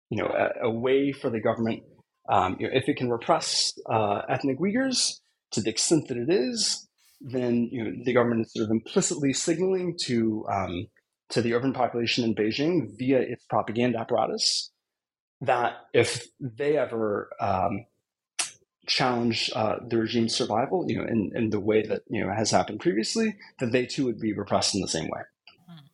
[0.09, 1.83] you know, a, a, way for the government,
[2.29, 5.19] um, you know, if it can repress uh, ethnic Uyghurs
[5.51, 6.87] to the extent that it is,
[7.21, 10.87] then you know the government is sort of implicitly signaling to um,
[11.29, 14.71] to the urban population in Beijing via its propaganda apparatus
[15.41, 17.85] that if they ever um,
[18.87, 22.51] challenge uh, the regime's survival, you know, in, in the way that you know has
[22.51, 25.21] happened previously, that they too would be repressed in the same way.
[25.67, 25.85] Hmm.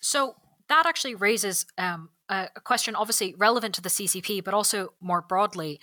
[0.00, 0.36] So
[0.68, 5.80] that actually raises um, a question, obviously relevant to the CCP, but also more broadly.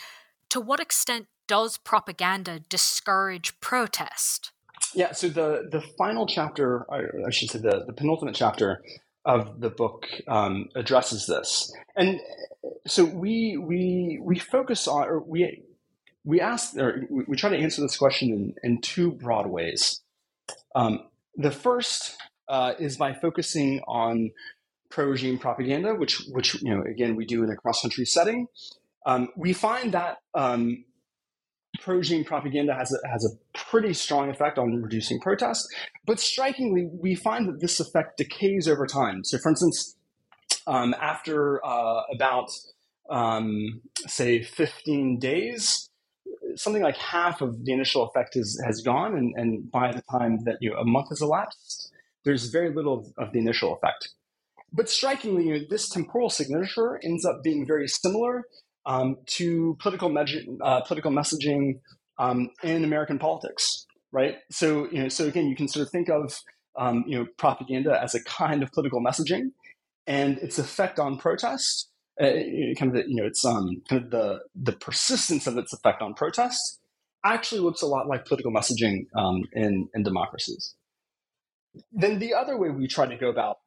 [0.50, 4.52] To what extent does propaganda discourage protest?
[4.94, 8.82] Yeah, so the the final chapter, I should say the, the penultimate chapter
[9.26, 12.20] of the book um, addresses this, and
[12.88, 15.64] so we we we focus on or we
[16.24, 20.02] we ask or we try to answer this question in, in two broad ways.
[20.76, 22.18] Um, the first
[22.48, 24.32] uh, is by focusing on
[24.90, 28.48] pro-regime propaganda, which which you know again we do in a cross-country setting.
[29.06, 30.84] Um, we find that um,
[31.80, 35.68] pro-regime propaganda has a, has a pretty strong effect on reducing protests.
[36.06, 39.24] But strikingly, we find that this effect decays over time.
[39.24, 39.96] So, for instance,
[40.68, 42.50] um, after uh, about
[43.10, 45.90] um, say 15 days,
[46.56, 50.44] something like half of the initial effect is, has gone, and, and by the time
[50.46, 51.92] that you know, a month has elapsed,
[52.24, 54.10] there's very little of, of the initial effect.
[54.76, 58.44] But strikingly, you know, this temporal signature ends up being very similar
[58.86, 60.14] um, to political,
[60.62, 61.80] uh, political messaging
[62.18, 64.36] um, in American politics, right?
[64.52, 66.38] So, you know, so again, you can sort of think of
[66.78, 69.52] um, you know propaganda as a kind of political messaging,
[70.08, 72.26] and its effect on protest, uh,
[72.78, 76.02] kind of the, you know, it's um, kind of the the persistence of its effect
[76.02, 76.82] on protest
[77.24, 80.76] actually looks a lot like political messaging um, in, in democracies.
[81.92, 83.58] Then the other way we try to go about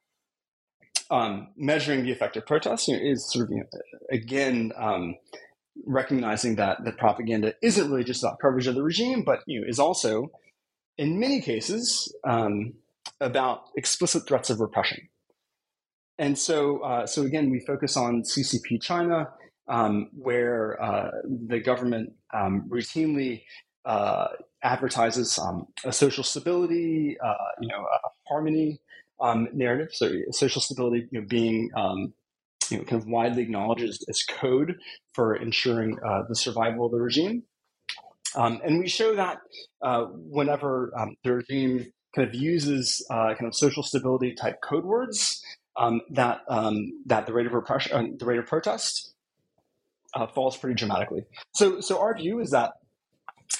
[1.11, 3.65] um, measuring the effect of protests you know, is sort of you know,
[4.11, 5.15] again um,
[5.87, 9.67] recognizing that that propaganda isn't really just about coverage of the regime, but you know,
[9.67, 10.31] is also
[10.97, 12.75] in many cases um,
[13.21, 15.09] about explicit threats of repression.
[16.19, 19.29] And so, uh, so again, we focus on CCP China,
[19.69, 23.45] um, where uh, the government um, routinely
[23.85, 24.29] uh,
[24.63, 27.87] advertises um, a social stability, uh, you know,
[28.29, 28.81] harmony
[29.21, 29.89] um, narrative.
[29.93, 32.13] So, social stability you know, being um,
[32.71, 34.77] you know, kind of widely acknowledged as, code
[35.15, 37.45] for ensuring uh, the survival of the regime.
[38.37, 39.39] Um, and we show that
[39.81, 40.93] uh, whenever
[41.25, 45.43] the regime kind of uses kind of social stability type code words,
[45.79, 49.15] um, that um, that the rate of repression, uh, the rate of protest,
[50.15, 51.25] uh, falls pretty dramatically.
[51.55, 52.73] So, so our view is that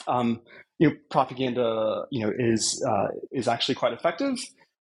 [0.07, 0.41] um,
[0.79, 4.37] you know propaganda you know is uh, is actually quite effective,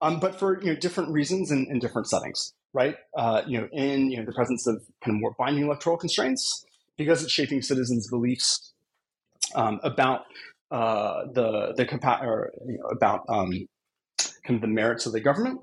[0.03, 2.96] um, but for you know different reasons in, in different settings, right?
[3.16, 6.66] Uh, you know, in you know the presence of kind of more binding electoral constraints,
[6.98, 8.72] because it's shaping citizens' beliefs
[9.55, 10.24] um, about
[10.70, 13.68] uh, the the capa- or you know, about um,
[14.44, 15.61] kind of the merits of the government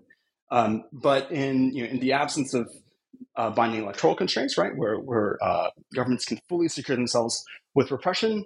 [0.51, 2.69] um, but in you know, in the absence of
[3.35, 7.43] uh, binding electoral constraints, right, where where uh, governments can fully secure themselves
[7.75, 8.45] with repression,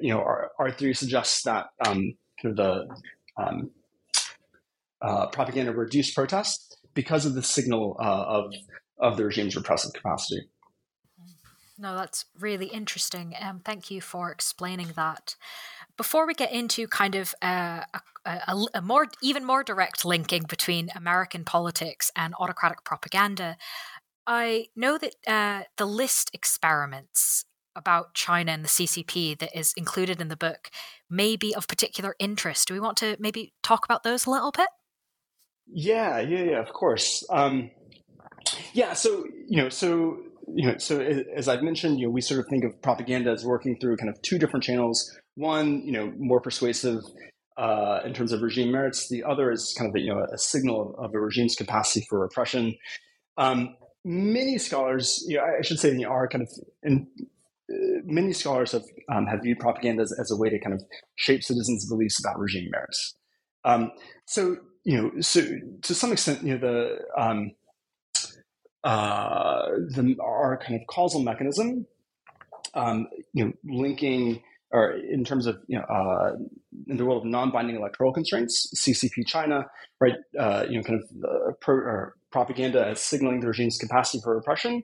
[0.00, 2.96] you know, our, our theory suggests that um, kind of the
[3.42, 3.70] um,
[5.02, 8.52] uh, propaganda reduced protests because of the signal uh, of
[8.98, 10.48] of the regime's repressive capacity.
[11.78, 13.34] No, that's really interesting.
[13.40, 15.36] Um, thank you for explaining that.
[15.96, 20.42] Before we get into kind of uh, a, a, a, more, even more direct linking
[20.48, 23.56] between American politics and autocratic propaganda,
[24.26, 27.44] I know that uh, the list experiments
[27.76, 30.70] about China and the CCP that is included in the book
[31.08, 32.66] may be of particular interest.
[32.66, 34.68] Do we want to maybe talk about those a little bit?
[35.70, 37.24] Yeah, yeah, yeah, of course.
[37.30, 37.70] Um,
[38.72, 40.18] yeah, so you know, so
[40.54, 43.44] you know, so as I've mentioned, you know, we sort of think of propaganda as
[43.44, 45.14] working through kind of two different channels.
[45.34, 47.00] One, you know, more persuasive
[47.58, 49.08] uh, in terms of regime merits.
[49.08, 52.20] The other is kind of a, you know a signal of, a regime's capacity for
[52.20, 52.76] repression.
[53.36, 56.48] Um, many scholars, you know, I should say, are kind of
[56.82, 57.08] in,
[57.70, 60.82] uh, many scholars have um, have viewed propaganda as, as, a way to kind of
[61.16, 63.14] shape citizens' beliefs about regime merits.
[63.64, 63.90] Um,
[64.26, 64.56] so
[64.88, 65.42] you know, so
[65.82, 67.50] to some extent, you know, the um,
[68.84, 71.86] uh, the, our kind of causal mechanism,
[72.72, 76.36] um, you know, linking or in terms of you know uh,
[76.86, 79.66] in the world of non-binding electoral constraints, CCP China,
[80.00, 80.14] right?
[80.40, 84.82] Uh, you know, kind of pro, propaganda as signaling the regime's capacity for repression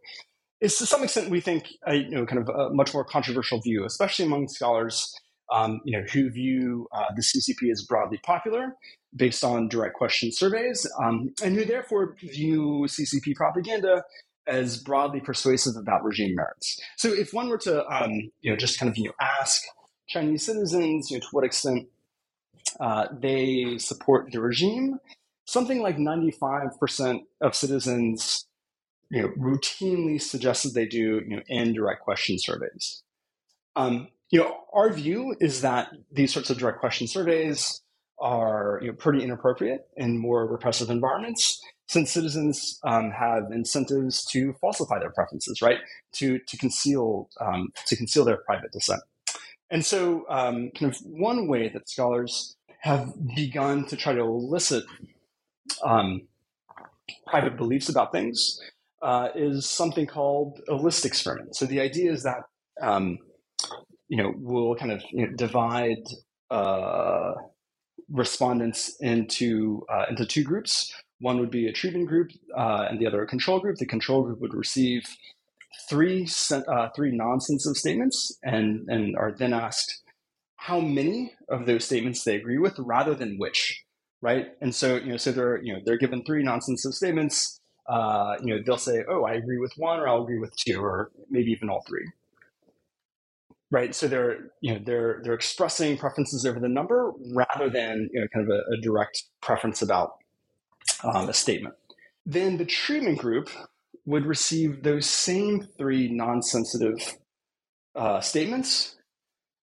[0.61, 3.59] is to some extent we think a you know kind of a much more controversial
[3.62, 5.14] view, especially among scholars
[5.50, 8.74] um, you know who view uh, the CCP as broadly popular
[9.16, 14.04] based on direct question surveys, um, and who therefore view CCP propaganda
[14.46, 16.80] as broadly persuasive about regime merits.
[16.96, 19.62] So if one were to, um, you know, just kind of you know, ask
[20.08, 21.88] Chinese citizens, you know, to what extent
[22.80, 24.98] uh, they support the regime,
[25.46, 28.46] something like 95% of citizens,
[29.10, 33.02] you know, routinely suggested they do, you know, in direct question surveys.
[33.76, 37.82] Um, you know, our view is that these sorts of direct question surveys
[38.20, 44.54] are you know, pretty inappropriate in more repressive environments since citizens um, have incentives to
[44.60, 45.78] falsify their preferences, right?
[46.14, 49.02] To to conceal um, to conceal their private dissent.
[49.70, 54.84] And so, um, kind of one way that scholars have begun to try to elicit
[55.84, 56.28] um,
[57.26, 58.60] private beliefs about things
[59.02, 61.56] uh, is something called a list experiment.
[61.56, 62.42] So the idea is that
[62.80, 63.18] um,
[64.08, 66.04] you know we'll kind of you know, divide
[66.50, 67.32] uh,
[68.11, 70.92] respondents into uh, into two groups.
[71.20, 73.76] One would be a treatment group, uh, and the other a control group.
[73.78, 75.05] The control group would receive
[75.88, 80.03] three uh, three non-sensitive statements, and and are then asked
[80.57, 83.82] how many of those statements they agree with, rather than which.
[84.20, 87.61] Right, and so you know, so they're you know they're given three non-sensitive statements.
[87.86, 90.80] Uh, you know, they'll say, "Oh, I agree with one," or "I'll agree with two,
[90.82, 92.07] or maybe even all three
[93.75, 93.93] right?
[93.93, 98.29] So they're you know they're they're expressing preferences over the number rather than you know
[98.33, 100.12] kind of a, a direct preference about
[101.03, 101.75] um, a statement.
[102.25, 103.51] Then the treatment group
[104.07, 107.18] would receive those same three non-sensitive
[107.97, 108.97] uh, statements,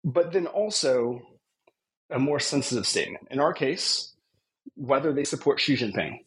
[0.03, 1.21] but then also
[2.09, 3.27] a more sensitive statement.
[3.29, 4.15] In our case,
[4.75, 6.19] whether they support Xi Jinping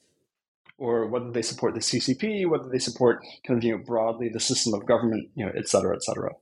[0.77, 4.41] or whether they support the CCP, whether they support kind of you know broadly the
[4.41, 6.33] system of government, you know, et cetera, et cetera.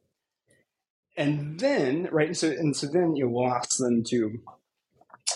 [1.17, 4.39] And then right, and so and so then you we'll ask them to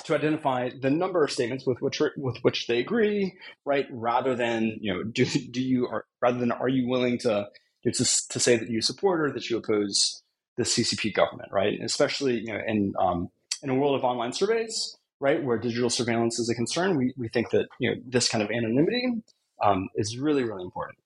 [0.05, 3.87] to identify the number of statements with which with which they agree, right?
[3.91, 7.49] Rather than you know, do do you are rather than are you willing to
[7.85, 10.23] to, to say that you support or that you oppose
[10.57, 11.79] the CCP government, right?
[11.83, 13.31] Especially you know in um,
[13.63, 17.29] in a world of online surveys, right, where digital surveillance is a concern, we, we
[17.29, 19.23] think that you know this kind of anonymity
[19.63, 20.99] um, is really really important.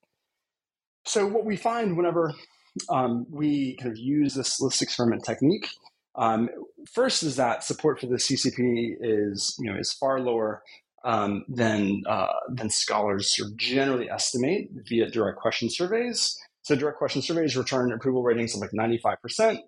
[1.04, 2.34] So what we find whenever
[2.88, 5.68] um, we kind of use this list experiment technique,
[6.14, 6.48] um,
[6.92, 10.62] first is that support for the CCP is you know is far lower
[11.04, 16.38] um, than uh, than scholars sort of generally estimate via direct question surveys.
[16.62, 19.60] So direct question surveys return approval ratings of like 95%.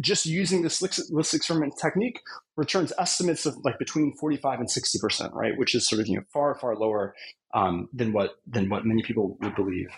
[0.00, 2.20] just using this list experiment technique
[2.56, 5.58] returns estimates of like between 45 and 60%, right?
[5.58, 7.14] Which is sort of, you know, far, far lower
[7.52, 9.90] um, than what than what many people would believe.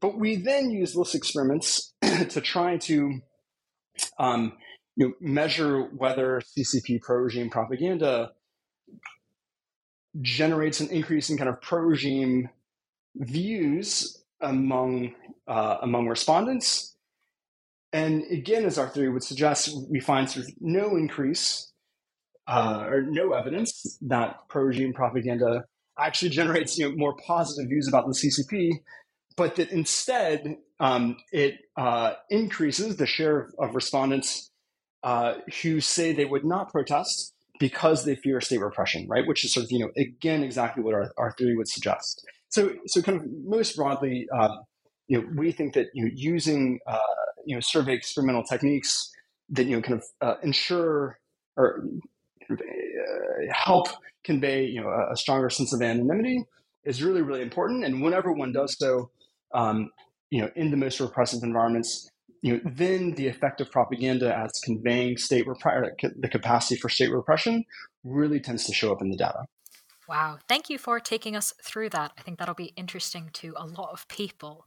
[0.00, 3.20] But we then use list experiments to try to
[4.18, 4.52] um,
[4.96, 8.32] you know, measure whether CCP pro-regime propaganda
[10.22, 12.48] generates an increase in kind of pro-regime
[13.16, 15.14] views among
[15.46, 16.96] uh, among respondents.
[17.92, 21.72] And again, as our theory would suggest, we find sort of no increase
[22.46, 25.64] uh, or no evidence that pro-regime propaganda
[25.98, 28.72] actually generates you know, more positive views about the CCP,
[29.36, 34.50] but that instead um, it uh, increases the share of, respondents
[35.02, 39.26] uh, who say they would not protest because they fear state repression, right?
[39.26, 42.26] Which is sort of, you know, again, exactly what our, our theory would suggest.
[42.48, 44.60] So, so kind of most broadly, um,
[45.08, 46.98] you know, we think that you know, using uh,
[47.44, 49.10] you know survey experimental techniques
[49.50, 51.18] that you know kind of uh, ensure
[51.56, 51.84] or
[52.50, 52.56] uh,
[53.52, 53.88] help
[54.24, 56.42] convey you know a, a, stronger sense of anonymity
[56.84, 57.84] is really really important.
[57.84, 59.10] And whenever one does so,
[59.54, 59.90] um,
[60.30, 62.08] you know, in the most repressive environments,
[62.42, 67.10] you know, then the effect of propaganda as conveying state rep- the capacity for state
[67.10, 67.64] repression
[68.04, 69.44] really tends to show up in the data.
[70.08, 70.38] Wow.
[70.48, 72.12] Thank you for taking us through that.
[72.16, 74.66] I think that'll be interesting to a lot of people.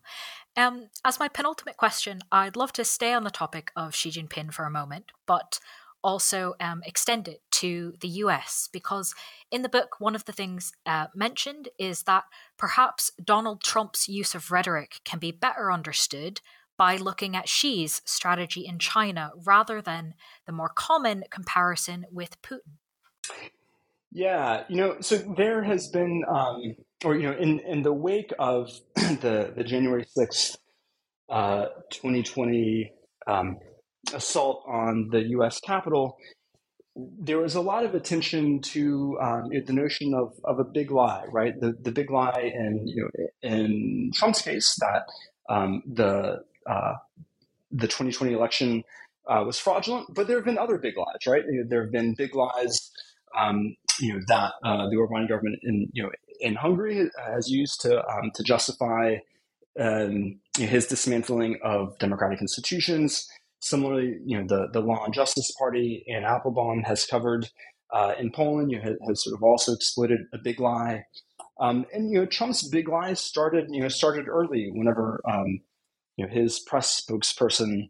[0.57, 4.53] Um, as my penultimate question, I'd love to stay on the topic of Xi Jinping
[4.53, 5.59] for a moment, but
[6.03, 9.13] also um, extend it to the US because
[9.51, 12.23] in the book, one of the things uh, mentioned is that
[12.57, 16.41] perhaps Donald Trump's use of rhetoric can be better understood
[16.77, 20.13] by looking at Xi's strategy in China rather than
[20.45, 22.77] the more common comparison with Putin.
[24.11, 28.33] Yeah, you know, so there has been, um, or you know, in in the wake
[28.39, 30.55] of the the January sixth,
[31.29, 32.91] uh, twenty twenty
[33.27, 33.57] um,
[34.13, 35.59] assault on the U.S.
[35.59, 36.17] Capitol,
[37.19, 41.25] there was a lot of attention to um, the notion of, of a big lie,
[41.31, 41.59] right?
[41.59, 45.05] The the big lie in you know in Trump's case that
[45.53, 46.93] um, the uh,
[47.71, 48.83] the 2020 election
[49.27, 51.43] uh, was fraudulent, but there have been other big lies, right?
[51.67, 52.91] There have been big lies
[53.37, 57.81] um, you know that uh, the Orban government in you know in Hungary has used
[57.81, 59.17] to um, to justify
[59.79, 63.27] um, his dismantling of democratic institutions.
[63.59, 67.49] Similarly, you know the the Law and Justice Party and Applebaum has covered
[67.93, 68.71] uh, in Poland.
[68.71, 71.03] You know, has, sort of also exploited a big lie,
[71.59, 74.69] um, and you know Trump's big lies started you know started early.
[74.73, 75.59] Whenever um,
[76.15, 77.87] you know his press spokesperson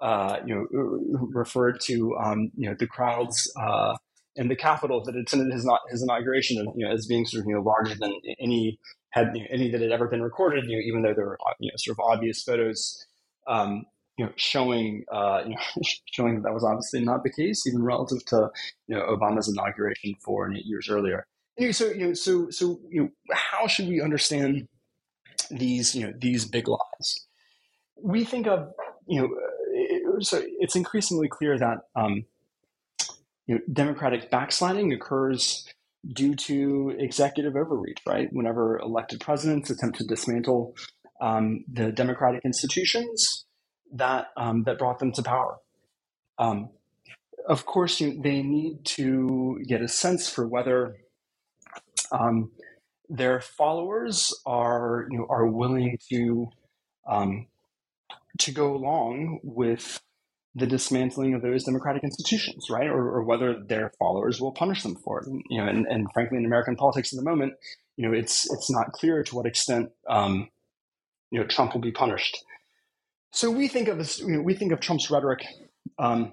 [0.00, 3.94] uh, you know referred to um, you know the crowds uh,
[4.36, 7.46] in the Capitol that attended his not his inauguration, you know, as being sort of
[7.46, 8.78] you know larger than any
[9.10, 10.64] had you know, any that had ever been recorded.
[10.66, 13.06] You know, even though there were you know sort of obvious photos,
[13.46, 13.84] um,
[14.18, 15.82] you know, showing uh, you know
[16.12, 18.50] showing that that was obviously not the case, even relative to
[18.88, 21.26] you know Obama's inauguration four and eight years earlier.
[21.58, 24.68] Anyway, so you know, so so you know, how should we understand
[25.50, 27.26] these you know these big lies?
[27.96, 28.72] We think of
[29.06, 29.28] you know,
[29.72, 31.78] it, so it's increasingly clear that.
[31.96, 32.24] Um,
[33.48, 35.66] you know, democratic backsliding occurs
[36.12, 38.28] due to executive overreach, right?
[38.32, 40.76] Whenever elected presidents attempt to dismantle
[41.20, 43.44] um, the democratic institutions
[43.92, 45.58] that um, that brought them to power.
[46.38, 46.70] Um,
[47.48, 50.96] of course, you, they need to get a sense for whether
[52.10, 52.52] um,
[53.08, 56.48] their followers are you know are willing to
[57.08, 57.46] um,
[58.38, 60.00] to go along with
[60.54, 62.86] the dismantling of those democratic institutions, right?
[62.86, 65.28] Or, or, whether their followers will punish them for it.
[65.48, 67.54] You know, and, and, frankly, in American politics at the moment,
[67.96, 70.48] you know, it's it's not clear to what extent um,
[71.30, 72.38] you know Trump will be punished.
[73.32, 74.20] So we think of this.
[74.20, 75.44] You know, we think of Trump's rhetoric,
[75.98, 76.32] um,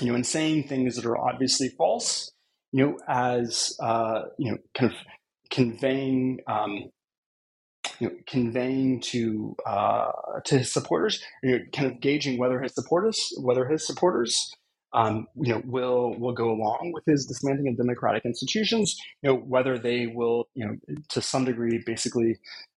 [0.00, 2.30] you know, in saying things that are obviously false,
[2.70, 4.98] you know, as uh, you know, kind of
[5.50, 6.90] conveying um,
[7.98, 10.10] you know, conveying to uh,
[10.44, 14.52] to his supporters, you know, kind of gauging whether his supporters whether his supporters
[14.92, 19.36] um, you know will will go along with his dismantling of democratic institutions, you know
[19.36, 20.76] whether they will you know
[21.08, 22.36] to some degree basically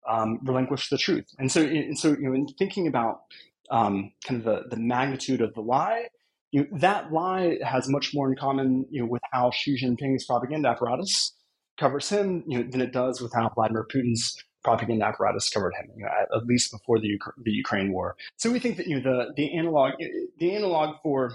[0.09, 1.26] um, relinquish the truth.
[1.39, 3.22] And so and so you know in thinking about
[3.70, 6.09] um, kind of the, the magnitude of the lie,
[6.51, 10.26] you know, that lie has much more in common you know with how Xi Jinping's
[10.26, 11.32] propaganda apparatus
[11.78, 15.90] covers him you know, than it does with how Vladimir Putin's propaganda apparatus covered him,
[15.97, 18.16] you know, at, at, least before the, the Ukraine war.
[18.36, 19.93] So we think that you know the the analog
[20.39, 21.35] the analog for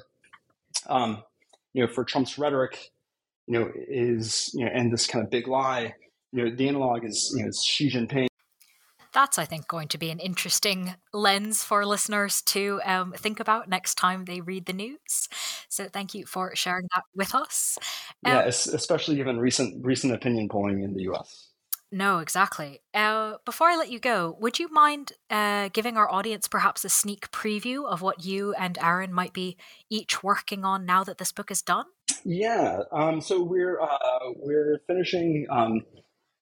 [0.88, 1.24] um,
[1.74, 2.92] you know for Trump's rhetoric,
[3.48, 5.94] you know, is you know and this kind of big lie,
[6.32, 8.29] you know, the analog is you know Xi Jinping
[9.14, 13.70] that's, I think, going to be an interesting lens for listeners to um, think about
[13.70, 15.30] next time they read the news.
[15.70, 17.78] So, thank you for sharing that with us.
[18.26, 21.50] Um, yeah, especially given recent recent opinion polling in the U.S.
[21.92, 22.82] No, exactly.
[22.94, 26.90] Uh, before I let you go, would you mind uh, giving our audience perhaps a
[26.90, 29.58] sneak preview of what you and Erin might be
[29.90, 31.86] each working on now that this book is done?
[32.24, 32.82] Yeah.
[32.92, 33.88] Um, so we're uh,
[34.36, 35.82] we're finishing um,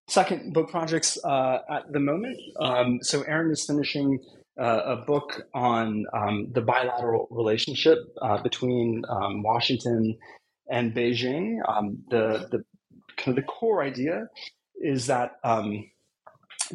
[0.08, 2.38] second book projects uh, at the moment.
[2.60, 4.20] Um, so Erin is finishing
[4.60, 10.18] uh, a book on um, the bilateral relationship uh, between um, Washington
[10.70, 11.58] and Beijing.
[12.10, 12.64] the the
[13.18, 14.28] kind of the core idea
[14.76, 15.90] is that um,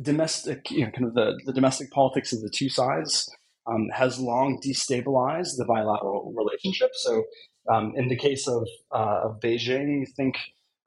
[0.01, 3.31] domestic, you know, kind of the, the domestic politics of the two sides
[3.67, 6.91] um, has long destabilized the bilateral relationship.
[6.95, 7.25] So,
[7.73, 10.37] um, in the case of, uh, of Beijing, you think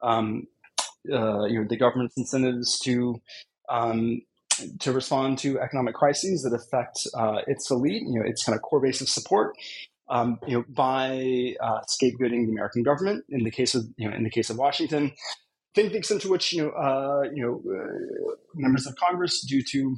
[0.02, 0.46] um,
[1.12, 3.20] uh, you know the government's incentives to
[3.68, 4.22] um,
[4.80, 8.62] to respond to economic crises that affect uh, its elite, you know, its kind of
[8.62, 9.54] core base of support.
[10.08, 13.24] Um, you know, by uh, scapegoating the American government.
[13.28, 15.12] In the case of, you know, in the case of Washington,
[15.76, 19.62] think the extent to which you know uh, you know uh, members of Congress, due
[19.62, 19.96] to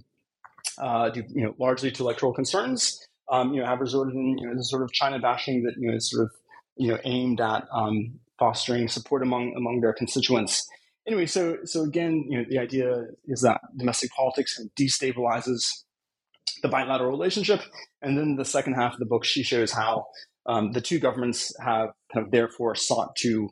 [0.78, 4.47] uh, due, you know largely to electoral concerns, um, you know have resorted in you
[4.47, 6.32] know the sort of China bashing that you know is sort of
[6.76, 10.68] you know aimed at um, fostering support among among their constituents.
[11.09, 15.85] Anyway, so so again, you know the idea is that domestic politics destabilizes
[16.60, 17.62] the bilateral relationship,
[18.02, 20.06] and then the second half of the book, she shows how
[20.44, 23.48] um, the two governments have kind of therefore sought to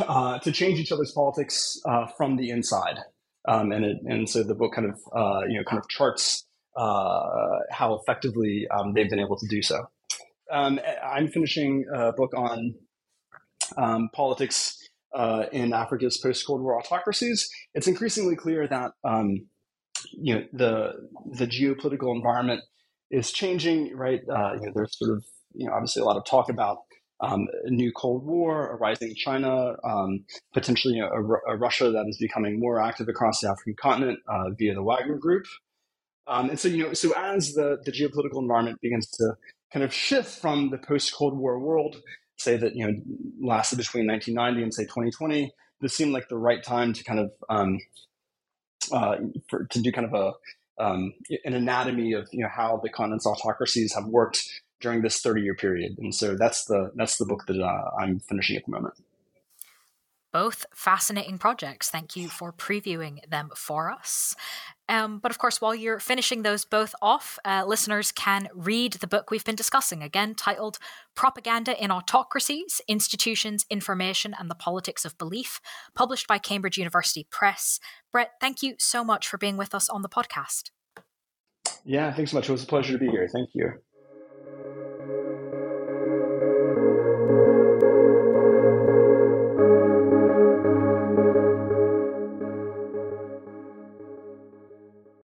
[0.00, 2.98] uh, to change each other's politics uh, from the inside.
[3.48, 6.44] Um, and it, and so the book kind of uh, you know kind of charts
[6.76, 9.86] uh, how effectively um, they've been able to do so.
[10.52, 12.74] Um, I'm finishing a book on
[13.78, 14.76] um, politics
[15.14, 17.50] uh, in Africa's post Cold War autocracies.
[17.74, 19.46] It's increasingly clear that um,
[20.12, 20.92] you know the
[21.32, 22.62] the geopolitical environment
[23.10, 23.96] is changing.
[23.96, 25.24] Right, uh, you know, there's sort of
[25.54, 26.78] you know obviously a lot of talk about
[27.20, 30.24] um, a new Cold War, a rising China, um,
[30.54, 34.74] potentially a, a, Russia that is becoming more active across the African continent uh, via
[34.74, 35.44] the Wagner Group.
[36.26, 39.34] Um, and so, you know, so as the, the geopolitical environment begins to
[39.72, 41.96] kind of shift from the post Cold War world,
[42.40, 42.94] say that you know
[43.40, 47.32] lasted between 1990 and say 2020, this seemed like the right time to kind of
[47.48, 47.78] um,
[48.92, 49.16] uh,
[49.48, 51.12] for, to do kind of a um,
[51.44, 54.42] an anatomy of you know how the continent's autocracies have worked
[54.80, 55.96] during this 30 year period.
[55.98, 58.94] And so that's the that's the book that uh, I'm finishing at the moment.
[60.32, 61.90] Both fascinating projects.
[61.90, 64.36] Thank you for previewing them for us.
[64.90, 69.06] Um, but of course, while you're finishing those both off, uh, listeners can read the
[69.06, 70.78] book we've been discussing, again titled
[71.14, 75.60] Propaganda in Autocracies Institutions, Information, and the Politics of Belief,
[75.94, 77.78] published by Cambridge University Press.
[78.10, 80.70] Brett, thank you so much for being with us on the podcast.
[81.84, 82.48] Yeah, thanks so much.
[82.48, 83.28] It was a pleasure to be here.
[83.32, 83.72] Thank you.